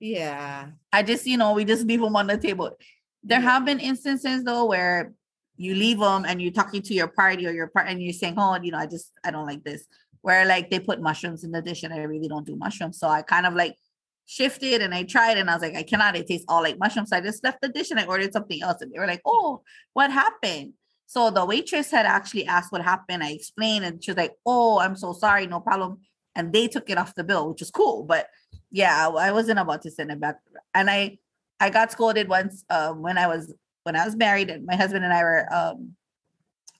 Yeah. 0.00 0.68
I 0.92 1.02
just, 1.02 1.26
you 1.26 1.36
know, 1.36 1.52
we 1.52 1.66
just 1.66 1.86
leave 1.86 2.00
them 2.00 2.16
on 2.16 2.26
the 2.26 2.38
table. 2.38 2.76
There 3.22 3.40
have 3.40 3.66
been 3.66 3.78
instances 3.78 4.44
though 4.44 4.64
where 4.64 5.12
you 5.56 5.74
leave 5.74 5.98
them 5.98 6.24
and 6.26 6.40
you're 6.40 6.52
talking 6.52 6.80
to 6.82 6.94
your 6.94 7.08
party 7.08 7.46
or 7.46 7.52
your 7.52 7.66
partner 7.66 7.92
and 7.92 8.02
you're 8.02 8.14
saying, 8.14 8.34
oh, 8.38 8.58
you 8.62 8.72
know, 8.72 8.78
I 8.78 8.86
just, 8.86 9.12
I 9.22 9.30
don't 9.30 9.46
like 9.46 9.62
this. 9.62 9.86
Where 10.22 10.46
like 10.46 10.70
they 10.70 10.80
put 10.80 11.00
mushrooms 11.00 11.44
in 11.44 11.52
the 11.52 11.60
dish 11.60 11.82
and 11.82 11.92
I 11.92 11.98
really 11.98 12.28
don't 12.28 12.46
do 12.46 12.56
mushrooms. 12.56 12.98
So 12.98 13.08
I 13.08 13.22
kind 13.22 13.46
of 13.46 13.54
like 13.54 13.76
shifted 14.24 14.80
and 14.80 14.94
I 14.94 15.02
tried 15.02 15.36
and 15.36 15.50
I 15.50 15.54
was 15.54 15.62
like, 15.62 15.76
I 15.76 15.82
cannot, 15.82 16.16
it 16.16 16.26
tastes 16.26 16.46
all 16.48 16.62
like 16.62 16.78
mushrooms. 16.78 17.10
So 17.10 17.16
I 17.16 17.20
just 17.20 17.44
left 17.44 17.60
the 17.60 17.68
dish 17.68 17.90
and 17.90 18.00
I 18.00 18.06
ordered 18.06 18.32
something 18.32 18.62
else. 18.62 18.80
And 18.80 18.90
they 18.90 18.98
were 18.98 19.06
like, 19.06 19.22
oh, 19.26 19.62
what 19.92 20.10
happened? 20.10 20.72
So 21.06 21.30
the 21.30 21.44
waitress 21.44 21.90
had 21.90 22.04
actually 22.04 22.46
asked 22.46 22.72
what 22.72 22.82
happened. 22.82 23.22
I 23.22 23.30
explained, 23.30 23.84
and 23.84 24.02
she 24.02 24.10
was 24.10 24.18
like, 24.18 24.34
"Oh, 24.44 24.80
I'm 24.80 24.96
so 24.96 25.12
sorry, 25.12 25.46
no 25.46 25.60
problem." 25.60 25.98
And 26.34 26.52
they 26.52 26.68
took 26.68 26.90
it 26.90 26.98
off 26.98 27.14
the 27.14 27.24
bill, 27.24 27.48
which 27.48 27.62
is 27.62 27.70
cool. 27.70 28.04
But 28.04 28.28
yeah, 28.70 29.08
I 29.08 29.32
wasn't 29.32 29.58
about 29.58 29.82
to 29.82 29.90
send 29.90 30.10
it 30.10 30.20
back. 30.20 30.36
And 30.74 30.90
I, 30.90 31.18
I 31.60 31.70
got 31.70 31.92
scolded 31.92 32.28
once 32.28 32.64
um, 32.70 33.02
when 33.02 33.18
I 33.18 33.26
was 33.28 33.54
when 33.84 33.96
I 33.96 34.04
was 34.04 34.16
married, 34.16 34.50
and 34.50 34.66
my 34.66 34.74
husband 34.74 35.04
and 35.04 35.14
I 35.14 35.22
were 35.22 35.46
um, 35.54 35.96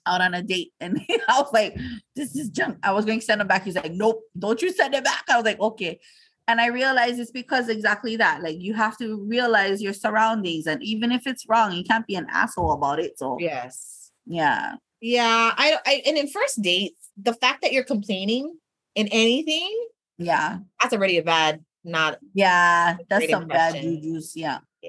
out 0.06 0.20
on 0.20 0.34
a 0.34 0.42
date, 0.42 0.72
and 0.80 1.00
I 1.28 1.40
was 1.40 1.52
like, 1.52 1.76
"This 2.16 2.34
is 2.36 2.50
junk." 2.50 2.78
I 2.82 2.92
was 2.92 3.04
going 3.04 3.20
to 3.20 3.24
send 3.24 3.40
him 3.40 3.46
back. 3.46 3.64
He's 3.64 3.76
like, 3.76 3.92
"Nope, 3.92 4.22
don't 4.38 4.60
you 4.60 4.72
send 4.72 4.94
it 4.94 5.04
back." 5.04 5.24
I 5.28 5.36
was 5.36 5.44
like, 5.44 5.60
"Okay." 5.60 6.00
And 6.48 6.60
I 6.60 6.66
realized 6.66 7.18
it's 7.18 7.32
because 7.32 7.68
exactly 7.68 8.16
that. 8.16 8.42
Like 8.42 8.56
you 8.60 8.74
have 8.74 8.96
to 8.98 9.24
realize 9.24 9.80
your 9.82 9.92
surroundings, 9.92 10.66
and 10.66 10.82
even 10.82 11.12
if 11.12 11.26
it's 11.26 11.44
wrong, 11.48 11.72
you 11.72 11.84
can't 11.84 12.06
be 12.06 12.16
an 12.16 12.26
asshole 12.30 12.72
about 12.72 12.98
it. 12.98 13.18
So 13.18 13.36
Yes. 13.38 14.05
Yeah, 14.26 14.74
Yeah. 15.00 15.52
I, 15.56 15.78
I 15.86 16.02
and 16.06 16.16
in 16.18 16.28
first 16.28 16.60
dates, 16.62 17.10
the 17.16 17.32
fact 17.34 17.62
that 17.62 17.72
you're 17.72 17.84
complaining 17.84 18.56
in 18.94 19.08
anything, 19.08 19.88
yeah, 20.18 20.58
that's 20.80 20.92
already 20.94 21.18
a 21.18 21.22
bad, 21.22 21.64
not 21.84 22.18
yeah. 22.34 22.96
That's 23.08 23.30
some 23.30 23.46
bad 23.46 23.74
impression. 23.76 24.02
juju's. 24.02 24.32
Yeah. 24.36 24.58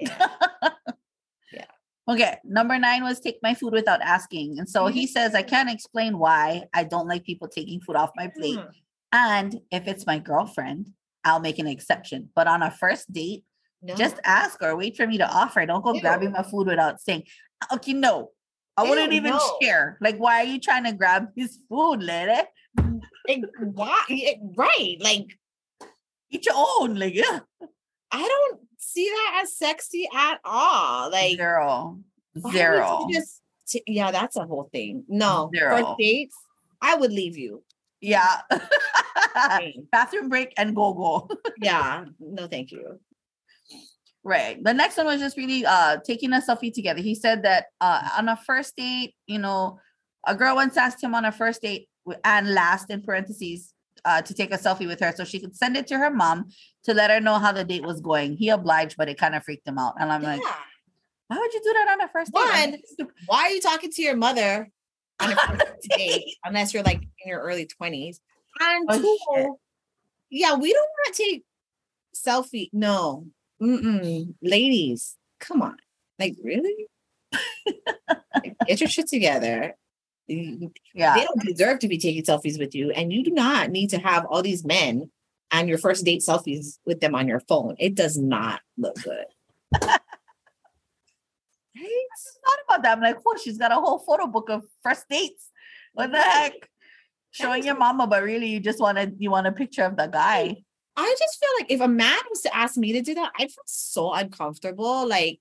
yeah. 1.52 1.64
Okay, 2.08 2.38
number 2.44 2.78
nine 2.78 3.02
was 3.04 3.20
take 3.20 3.38
my 3.42 3.54
food 3.54 3.72
without 3.74 4.00
asking. 4.00 4.58
And 4.58 4.68
so 4.68 4.86
he 4.86 5.06
says, 5.06 5.34
I 5.34 5.42
can't 5.42 5.70
explain 5.70 6.18
why 6.18 6.64
I 6.72 6.84
don't 6.84 7.06
like 7.06 7.24
people 7.24 7.48
taking 7.48 7.80
food 7.80 7.96
off 7.96 8.10
my 8.16 8.28
plate. 8.28 8.58
Hmm. 8.58 8.70
And 9.12 9.60
if 9.70 9.86
it's 9.86 10.06
my 10.06 10.18
girlfriend, 10.18 10.90
I'll 11.24 11.40
make 11.40 11.58
an 11.58 11.66
exception. 11.66 12.30
But 12.34 12.46
on 12.46 12.62
a 12.62 12.70
first 12.70 13.12
date, 13.12 13.44
No. 13.82 13.94
just 13.94 14.16
ask 14.24 14.62
or 14.62 14.74
wait 14.76 14.96
for 14.96 15.06
me 15.06 15.18
to 15.18 15.28
offer. 15.28 15.64
Don't 15.66 15.84
go 15.84 15.92
Ew. 15.94 16.00
grabbing 16.00 16.32
my 16.32 16.42
food 16.42 16.66
without 16.66 17.00
saying, 17.00 17.24
okay, 17.72 17.92
no. 17.92 18.30
I 18.78 18.88
wouldn't 18.88 19.12
even 19.12 19.32
no. 19.32 19.58
share. 19.60 19.98
Like, 20.00 20.18
why 20.18 20.40
are 20.40 20.44
you 20.44 20.60
trying 20.60 20.84
to 20.84 20.92
grab 20.92 21.28
his 21.36 21.58
food, 21.68 22.02
lady? 22.02 22.40
Why? 23.74 24.04
it- 24.08 24.38
right. 24.56 24.96
Like, 25.00 25.26
Eat 26.30 26.44
your 26.46 26.54
own. 26.56 26.94
Like, 26.96 27.14
yeah. 27.14 27.40
I 28.12 28.18
don't 28.26 28.60
see 28.78 29.08
that 29.08 29.40
as 29.42 29.56
sexy 29.56 30.06
at 30.14 30.38
all. 30.44 31.10
Like, 31.10 31.36
Zero. 31.36 31.98
why 32.34 32.50
would 32.50 32.52
you 32.52 32.58
Zero. 32.58 33.06
Just 33.10 33.42
t- 33.66 33.82
yeah, 33.86 34.10
that's 34.10 34.36
a 34.36 34.44
whole 34.46 34.68
thing. 34.72 35.04
No, 35.08 35.50
Zero. 35.54 35.76
first 35.76 35.98
dates, 35.98 36.36
I 36.80 36.94
would 36.96 37.12
leave 37.12 37.36
you. 37.36 37.64
Yeah. 38.00 38.42
Bathroom 39.92 40.28
break 40.28 40.52
and 40.56 40.74
go 40.76 40.92
go. 40.94 41.28
yeah, 41.62 42.04
no, 42.20 42.46
thank 42.46 42.72
you. 42.72 43.00
Right. 44.24 44.62
The 44.62 44.74
next 44.74 44.96
one 44.96 45.06
was 45.06 45.20
just 45.20 45.36
really 45.36 45.64
uh 45.64 45.98
taking 46.04 46.32
a 46.32 46.40
selfie 46.40 46.72
together. 46.72 47.00
He 47.00 47.14
said 47.14 47.44
that 47.44 47.66
uh 47.80 48.08
on 48.18 48.28
a 48.28 48.36
first 48.36 48.76
date, 48.76 49.14
you 49.26 49.38
know, 49.38 49.78
a 50.26 50.34
girl 50.34 50.56
once 50.56 50.76
asked 50.76 51.02
him 51.02 51.14
on 51.14 51.24
a 51.24 51.32
first 51.32 51.62
date 51.62 51.88
and 52.24 52.52
last 52.52 52.90
in 52.90 53.02
parentheses 53.02 53.74
uh 54.04 54.22
to 54.22 54.34
take 54.34 54.52
a 54.52 54.58
selfie 54.58 54.86
with 54.86 55.00
her 55.00 55.12
so 55.16 55.24
she 55.24 55.40
could 55.40 55.56
send 55.56 55.76
it 55.76 55.86
to 55.86 55.98
her 55.98 56.10
mom 56.10 56.48
to 56.84 56.94
let 56.94 57.10
her 57.10 57.20
know 57.20 57.38
how 57.38 57.52
the 57.52 57.64
date 57.64 57.84
was 57.84 58.00
going. 58.00 58.36
He 58.36 58.48
obliged, 58.48 58.96
but 58.96 59.08
it 59.08 59.18
kind 59.18 59.34
of 59.34 59.44
freaked 59.44 59.66
him 59.66 59.78
out. 59.78 59.94
And 59.98 60.10
I'm 60.12 60.22
like, 60.22 60.42
why 61.28 61.38
would 61.38 61.52
you 61.52 61.60
do 61.62 61.72
that 61.74 61.88
on 61.92 62.00
a 62.00 62.08
first 62.08 62.32
date? 62.32 62.40
One. 62.98 63.08
Why 63.26 63.42
are 63.44 63.50
you 63.50 63.60
talking 63.60 63.90
to 63.90 64.02
your 64.02 64.16
mother 64.16 64.70
on 65.20 65.32
a 65.32 65.36
first 65.36 65.88
Date. 65.90 66.36
unless 66.44 66.74
you're 66.74 66.82
like 66.82 67.02
in 67.02 67.28
your 67.28 67.40
early 67.40 67.66
twenties? 67.66 68.20
And 68.60 68.88
Oh, 68.90 68.98
two, 69.00 69.58
yeah, 70.30 70.54
we 70.54 70.72
don't 70.72 70.88
want 70.88 71.14
to 71.14 71.22
take 71.22 71.44
selfie. 72.14 72.70
No, 72.72 73.26
Mm-mm. 73.60 74.34
ladies, 74.42 75.16
come 75.40 75.62
on, 75.62 75.76
like 76.18 76.36
really? 76.42 76.86
Get 78.66 78.80
your 78.80 78.88
shit 78.88 79.08
together. 79.08 79.74
Yeah. 80.28 81.14
they 81.14 81.24
don't 81.24 81.42
deserve 81.42 81.78
to 81.78 81.88
be 81.88 81.96
taking 81.96 82.22
selfies 82.22 82.58
with 82.58 82.74
you 82.74 82.90
and 82.90 83.10
you 83.10 83.24
do 83.24 83.30
not 83.30 83.70
need 83.70 83.88
to 83.90 83.98
have 83.98 84.26
all 84.26 84.42
these 84.42 84.62
men 84.62 85.10
and 85.50 85.70
your 85.70 85.78
first 85.78 86.04
date 86.04 86.20
selfies 86.20 86.78
with 86.84 87.00
them 87.00 87.14
on 87.14 87.26
your 87.26 87.40
phone 87.40 87.76
it 87.78 87.94
does 87.94 88.18
not 88.18 88.60
look 88.76 88.96
good 89.02 89.24
right 89.82 89.98
thought 92.48 92.58
about 92.66 92.82
that. 92.82 92.96
I'm 92.96 93.02
like, 93.02 93.18
oh, 93.26 93.36
she's 93.42 93.58
got 93.58 93.72
a 93.72 93.76
whole 93.76 93.98
photo 93.98 94.26
book 94.26 94.50
of 94.50 94.64
first 94.82 95.04
dates. 95.08 95.50
What 95.92 96.12
the 96.12 96.20
heck? 96.20 96.52
Showing 97.30 97.64
your 97.64 97.76
mama, 97.76 98.06
but 98.06 98.22
really 98.22 98.46
you 98.46 98.60
just 98.60 98.80
want 98.80 98.96
wanted 98.96 99.16
you 99.18 99.30
want 99.30 99.46
a 99.46 99.52
picture 99.52 99.84
of 99.84 99.96
the 99.96 100.06
guy. 100.06 100.56
I 100.98 101.14
just 101.18 101.38
feel 101.40 101.54
like 101.58 101.70
if 101.70 101.80
a 101.80 101.88
man 101.88 102.18
was 102.30 102.40
to 102.42 102.50
ask 102.62 102.76
me 102.76 102.92
to 102.92 103.00
do 103.02 103.14
that 103.14 103.30
i'd 103.38 103.50
feel 103.54 103.64
so 103.66 104.12
uncomfortable 104.12 105.06
like 105.08 105.38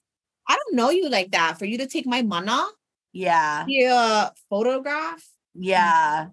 i 0.47 0.55
don't 0.55 0.75
know 0.79 0.89
you 0.89 1.09
like 1.09 1.31
that 1.31 1.57
for 1.59 1.65
you 1.65 1.77
to 1.77 1.87
take 1.87 2.05
my 2.05 2.21
mana 2.21 2.59
Yeah. 3.13 3.65
yeah, 3.67 4.29
photograph 4.49 5.23
Yeah. 5.57 6.27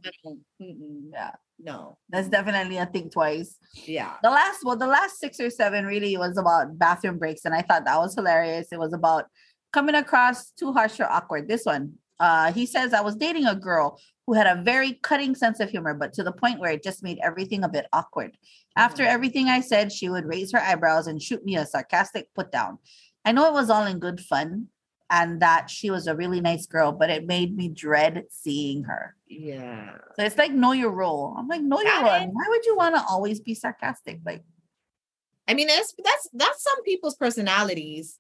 Mm-mm. 0.61 1.09
Yeah. 1.13 1.33
no 1.59 1.97
That's 2.13 2.29
definitely 2.29 2.77
a 2.77 2.87
think 2.87 3.13
twice. 3.17 3.57
yeah 3.87 4.15
The 4.23 4.31
last, 4.31 4.59
well, 4.65 4.77
the 4.77 4.87
last 4.99 5.15
six 5.23 5.41
or 5.41 5.51
seven 5.51 5.87
really 5.87 6.13
was 6.25 6.37
about 6.37 6.77
bathroom 6.79 7.17
breaks, 7.19 7.45
and 7.47 7.55
I 7.55 7.63
thought 7.67 7.85
that 7.89 7.99
was 8.05 8.13
hilarious. 8.15 8.69
It 8.75 8.79
was 8.79 8.93
about 8.93 9.25
coming 9.73 9.95
across 10.05 10.51
too 10.61 10.71
harsh 10.77 11.01
or 11.01 11.09
awkward. 11.17 11.49
This 11.49 11.65
one, 11.65 11.85
uh, 12.21 12.53
he 12.53 12.65
says, 12.75 12.93
I 12.93 13.01
was 13.09 13.17
dating 13.17 13.47
a 13.47 13.57
girl 13.69 13.99
who 14.27 14.35
had 14.35 14.47
a 14.47 14.63
very 14.63 14.95
cutting 15.03 15.35
sense 15.35 15.61
of 15.61 15.71
humor, 15.71 15.95
but 15.95 16.13
to 16.15 16.23
the 16.23 16.33
point 16.33 16.59
where 16.59 16.73
it 16.73 16.83
just 16.83 17.03
made 17.03 17.19
everything 17.23 17.63
a 17.65 17.69
bit 17.69 17.87
awkward. 17.93 18.37
After 18.77 19.03
Mhm. 19.03 19.09
everything 19.09 19.49
I 19.49 19.61
said, 19.61 19.93
she 19.93 20.09
would 20.09 20.25
raise 20.25 20.53
her 20.53 20.61
eyebrows 20.61 21.07
and 21.07 21.23
shoot 21.23 21.45
me 21.45 21.57
a 21.57 21.67
sarcastic 21.67 22.33
put 22.35 22.51
down. 22.51 22.79
I 23.25 23.33
know 23.33 23.47
it 23.49 23.53
was 23.53 23.71
all 23.71 23.85
in 23.87 23.99
good 23.99 24.21
fun 24.21 24.69
and 25.11 25.41
that 25.41 25.71
she 25.71 25.91
was 25.91 26.07
a 26.07 26.17
really 26.17 26.41
nice 26.41 26.67
girl, 26.67 26.91
but 26.93 27.11
it 27.11 27.27
made 27.27 27.57
me 27.57 27.69
dread 27.69 28.25
seeing 28.31 28.85
her. 28.85 29.15
yeah 29.29 29.97
So 30.17 30.25
it's 30.25 30.39
like 30.39 30.53
know 30.53 30.73
your 30.73 30.91
role. 30.91 31.35
I'm 31.37 31.49
like, 31.49 31.61
know 31.63 31.81
your 31.81 32.01
role. 32.03 32.33
Why 32.33 32.45
would 32.49 32.65
you 32.65 32.77
want 32.77 32.95
to 32.95 33.03
always 33.05 33.41
be 33.41 33.55
sarcastic? 33.55 34.21
Like, 34.25 34.43
I 35.47 35.55
mean, 35.55 35.67
that's 35.67 35.95
that's 36.03 36.29
that's 36.33 36.63
some 36.63 36.83
people's 36.85 37.17
personalities, 37.17 38.19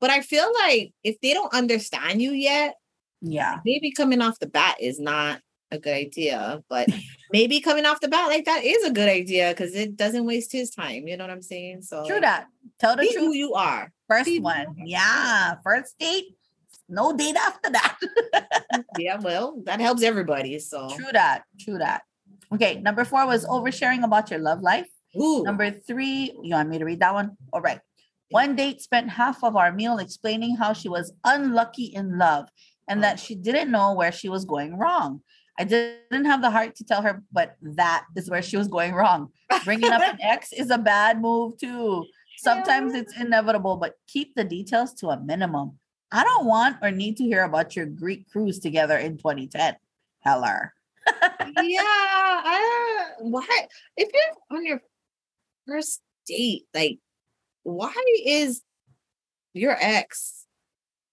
but 0.00 0.10
I 0.10 0.20
feel 0.20 0.50
like 0.62 0.92
if 1.04 1.20
they 1.20 1.32
don't 1.32 1.52
understand 1.54 2.20
you 2.20 2.32
yet, 2.32 2.74
yeah. 3.32 3.60
maybe 3.64 3.90
coming 3.90 4.22
off 4.22 4.38
the 4.38 4.46
bat 4.46 4.76
is 4.80 4.98
not 5.00 5.40
a 5.70 5.78
good 5.78 5.94
idea. 5.94 6.62
But 6.68 6.88
maybe 7.32 7.60
coming 7.60 7.86
off 7.86 8.00
the 8.00 8.08
bat 8.08 8.28
like 8.28 8.44
that 8.44 8.64
is 8.64 8.84
a 8.84 8.92
good 8.92 9.08
idea 9.08 9.50
because 9.50 9.74
it 9.74 9.96
doesn't 9.96 10.26
waste 10.26 10.52
his 10.52 10.70
time. 10.70 11.06
You 11.06 11.16
know 11.16 11.24
what 11.24 11.30
I'm 11.30 11.42
saying? 11.42 11.82
So 11.82 12.06
True 12.06 12.20
that. 12.20 12.46
Tell 12.78 12.96
the 12.96 13.02
be 13.02 13.14
who 13.14 13.26
truth. 13.26 13.36
you 13.36 13.54
are. 13.54 13.92
First 14.08 14.26
be 14.26 14.40
one. 14.40 14.74
Yeah. 14.84 15.54
First 15.64 15.98
date. 15.98 16.36
No 16.88 17.16
date 17.16 17.36
after 17.36 17.70
that. 17.70 17.98
Mm, 18.72 18.84
yeah, 18.98 19.18
well, 19.20 19.60
that 19.64 19.80
helps 19.80 20.02
everybody. 20.02 20.58
So 20.58 20.88
True 20.94 21.10
that. 21.12 21.42
True 21.58 21.78
that. 21.78 22.02
Okay. 22.52 22.80
Number 22.80 23.04
four 23.04 23.26
was 23.26 23.44
oversharing 23.46 24.04
about 24.04 24.30
your 24.30 24.40
love 24.40 24.60
life. 24.60 24.86
Ooh, 25.20 25.42
Number 25.42 25.70
three, 25.70 26.32
you 26.42 26.54
want 26.54 26.68
me 26.68 26.78
to 26.78 26.84
read 26.84 27.00
that 27.00 27.14
one? 27.14 27.36
All 27.52 27.60
right. 27.60 27.80
One 28.30 28.54
date 28.56 28.82
spent 28.82 29.08
half 29.08 29.42
of 29.42 29.56
our 29.56 29.72
meal 29.72 29.98
explaining 29.98 30.56
how 30.56 30.72
she 30.72 30.88
was 30.88 31.12
unlucky 31.24 31.86
in 31.86 32.18
love 32.18 32.48
and 32.88 33.02
that 33.02 33.18
she 33.18 33.34
didn't 33.34 33.70
know 33.70 33.94
where 33.94 34.12
she 34.12 34.28
was 34.28 34.44
going 34.44 34.76
wrong. 34.78 35.20
I 35.58 35.64
didn't 35.64 36.26
have 36.26 36.42
the 36.42 36.50
heart 36.50 36.76
to 36.76 36.84
tell 36.84 37.02
her, 37.02 37.22
but 37.32 37.56
that 37.62 38.04
is 38.14 38.28
where 38.28 38.42
she 38.42 38.56
was 38.56 38.68
going 38.68 38.94
wrong. 38.94 39.32
Bringing 39.64 39.90
up 39.90 40.02
an 40.02 40.18
ex 40.22 40.52
is 40.52 40.70
a 40.70 40.78
bad 40.78 41.20
move 41.20 41.58
too. 41.58 42.04
Sometimes 42.38 42.94
it's 42.94 43.18
inevitable, 43.18 43.76
but 43.76 43.94
keep 44.06 44.34
the 44.34 44.44
details 44.44 44.92
to 44.94 45.08
a 45.08 45.18
minimum. 45.18 45.78
I 46.12 46.22
don't 46.22 46.46
want 46.46 46.76
or 46.82 46.90
need 46.90 47.16
to 47.16 47.24
hear 47.24 47.44
about 47.44 47.74
your 47.74 47.86
Greek 47.86 48.30
cruise 48.30 48.58
together 48.58 48.96
in 48.96 49.16
2010. 49.16 49.76
Heller. 50.20 50.74
yeah. 51.62 51.80
I, 51.82 53.06
why 53.20 53.46
if 53.96 54.10
you're 54.12 54.58
on 54.58 54.66
your 54.66 54.82
first 55.66 56.02
date, 56.26 56.66
like 56.74 56.98
why 57.62 57.94
is 58.24 58.62
your 59.54 59.76
ex 59.80 60.45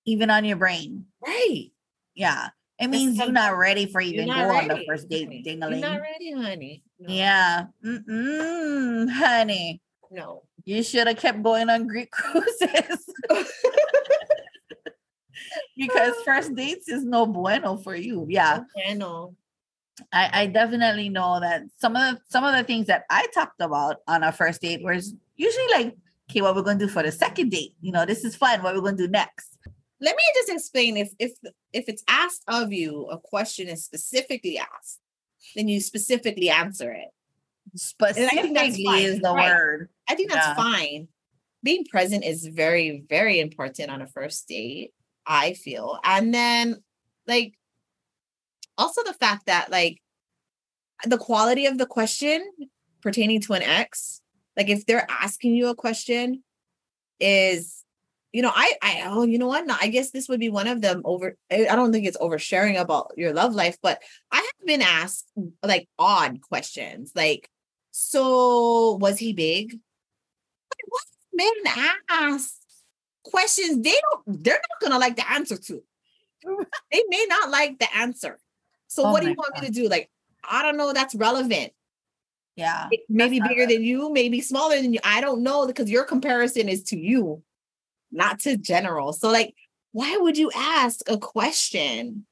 Even 0.05 0.29
on 0.29 0.45
your 0.45 0.57
brain. 0.57 1.05
right? 1.25 1.72
Yeah. 2.15 2.50
It 2.79 2.88
means 2.88 3.17
you're 3.17 3.31
not 3.31 3.55
ready 3.57 3.86
for 3.86 4.01
even 4.01 4.27
go 4.27 4.33
on 4.33 4.67
the 4.67 4.83
first 4.88 5.07
date, 5.07 5.25
honey. 5.25 5.41
ding-a-ling. 5.43 5.79
You're 5.79 5.89
not 5.89 6.01
ready, 6.01 6.31
honey. 6.33 6.83
No, 7.00 7.13
Yeah. 7.13 7.65
Mm-mm, 7.86 9.10
honey. 9.10 9.81
No. 10.12 10.43
You 10.65 10.83
should 10.83 11.07
have 11.07 11.17
kept 11.17 11.41
going 11.43 11.69
on 11.69 11.88
Greek 11.88 12.12
cruises 12.12 13.05
because 15.77 16.13
first 16.25 16.55
dates 16.55 16.89
is 16.89 17.03
no 17.03 17.25
bueno 17.25 17.77
for 17.77 17.95
you. 17.95 18.25
Yeah. 18.29 18.62
I 18.88 18.93
know. 18.93 19.36
I, 20.12 20.29
I 20.41 20.45
definitely 20.48 21.10
know 21.10 21.39
that 21.39 21.63
some 21.77 21.95
of 21.95 22.15
the 22.15 22.22
some 22.29 22.43
of 22.43 22.55
the 22.55 22.63
things 22.63 22.88
that 22.88 23.03
I 23.10 23.27
talked 23.33 23.62
about 23.62 23.98
on 24.07 24.24
our 24.24 24.31
first 24.31 24.62
date 24.62 24.83
was 24.83 25.13
usually 25.36 25.67
like, 25.72 25.95
okay, 26.29 26.41
what 26.41 26.55
we're 26.55 26.63
gonna 26.63 26.79
do 26.79 26.88
for 26.88 27.03
the 27.03 27.12
second 27.12 27.50
date. 27.51 27.75
You 27.81 27.91
know, 27.91 28.05
this 28.05 28.24
is 28.25 28.36
fun. 28.36 28.63
What 28.63 28.74
we're 28.75 28.81
gonna 28.81 28.98
do 28.98 29.07
next. 29.07 29.52
Let 30.03 30.17
me 30.17 30.24
just 30.36 30.50
explain 30.50 30.98
if 30.98 31.12
if 31.17 31.31
if 31.72 31.86
it's 31.88 32.03
asked 32.10 32.43
of 32.50 32.74
you, 32.74 33.05
a 33.07 33.17
question 33.17 33.69
is 33.69 33.86
specifically 33.86 34.60
asked, 34.60 35.00
then 35.55 35.69
you 35.69 35.79
specifically 35.79 36.50
answer 36.50 36.91
it. 36.91 37.07
Specifically 37.75 39.05
is 39.05 39.22
the 39.22 39.31
right. 39.33 39.50
word. 39.50 39.89
I 40.10 40.15
think 40.15 40.29
that's 40.29 40.45
Yeah. 40.48 40.55
fine. 40.55 41.07
Being 41.63 41.86
present 41.86 42.25
is 42.25 42.45
very, 42.45 43.05
very 43.07 43.39
important 43.39 43.89
on 43.89 44.01
a 44.01 44.07
first 44.07 44.45
date, 44.50 44.93
I 45.25 45.53
feel. 45.53 45.98
And 46.03 46.33
then, 46.33 46.83
like, 47.25 47.53
also 48.77 49.01
the 49.05 49.13
fact 49.13 49.45
that, 49.45 49.72
like, 49.72 50.01
the 51.05 51.17
quality 51.17 51.65
of 51.65 51.77
the 51.77 51.86
question 51.86 52.51
pertaining 53.01 53.39
to 53.41 53.53
an 53.53 53.62
ex, 53.62 54.22
like, 54.57 54.67
if 54.67 54.86
they're 54.86 55.07
asking 55.10 55.55
you 55.55 55.69
a 55.69 55.75
question, 55.75 56.43
is 57.22 57.82
you 58.33 58.41
know, 58.41 58.51
I, 58.53 58.73
I, 58.81 59.03
oh, 59.05 59.23
you 59.23 59.37
know 59.37 59.47
what? 59.47 59.67
No, 59.67 59.75
I 59.79 59.87
guess 59.87 60.09
this 60.09 60.27
would 60.27 60.39
be 60.39 60.49
one 60.49 60.67
of 60.67 60.81
them 60.81 61.03
over. 61.05 61.37
I 61.51 61.75
don't 61.75 61.93
think 61.93 62.07
it's 62.07 62.17
oversharing 62.17 62.79
about 62.79 63.13
your 63.15 63.31
love 63.31 63.53
life, 63.53 63.77
but 63.81 64.01
I 64.31 64.37
have 64.37 64.65
been 64.65 64.81
asked 64.81 65.31
like 65.61 65.87
odd 65.99 66.41
questions, 66.41 67.11
like, 67.15 67.47
so 67.91 68.97
was 68.99 69.19
he 69.19 69.33
big? 69.33 69.73
Like, 69.73 70.87
what 70.87 71.03
men 71.31 71.95
ask 72.09 72.55
questions 73.23 73.83
they 73.83 73.93
don't, 74.25 74.43
they're 74.43 74.55
not 74.55 74.81
gonna 74.81 74.99
like 74.99 75.15
the 75.15 75.31
answer 75.31 75.57
to. 75.57 75.83
they 76.91 77.03
may 77.07 77.25
not 77.29 77.51
like 77.51 77.77
the 77.77 77.95
answer. 77.95 78.39
So 78.87 79.05
Oh 79.05 79.11
what 79.11 79.21
do 79.21 79.29
you 79.29 79.35
want 79.35 79.53
God. 79.53 79.61
me 79.61 79.67
to 79.67 79.73
do? 79.73 79.87
Like, 79.87 80.09
I 80.43 80.63
don't 80.63 80.77
know. 80.77 80.91
That's 80.91 81.15
relevant. 81.15 81.71
Yeah. 82.55 82.87
Maybe 82.89 83.03
may 83.09 83.29
be 83.29 83.39
not 83.39 83.49
bigger 83.49 83.67
than 83.67 83.83
you, 83.83 84.11
maybe 84.11 84.41
smaller 84.41 84.75
than 84.75 84.93
you. 84.93 84.99
I 85.03 85.21
don't 85.21 85.43
know 85.43 85.67
because 85.67 85.89
your 85.89 86.03
comparison 86.03 86.67
is 86.67 86.83
to 86.85 86.97
you, 86.97 87.43
not 88.13 88.39
to 88.41 88.55
general. 88.58 89.12
So, 89.13 89.29
like, 89.29 89.53
why 89.91 90.15
would 90.17 90.38
you 90.38 90.50
ask 90.55 91.01
a 91.10 91.17
question 91.17 92.25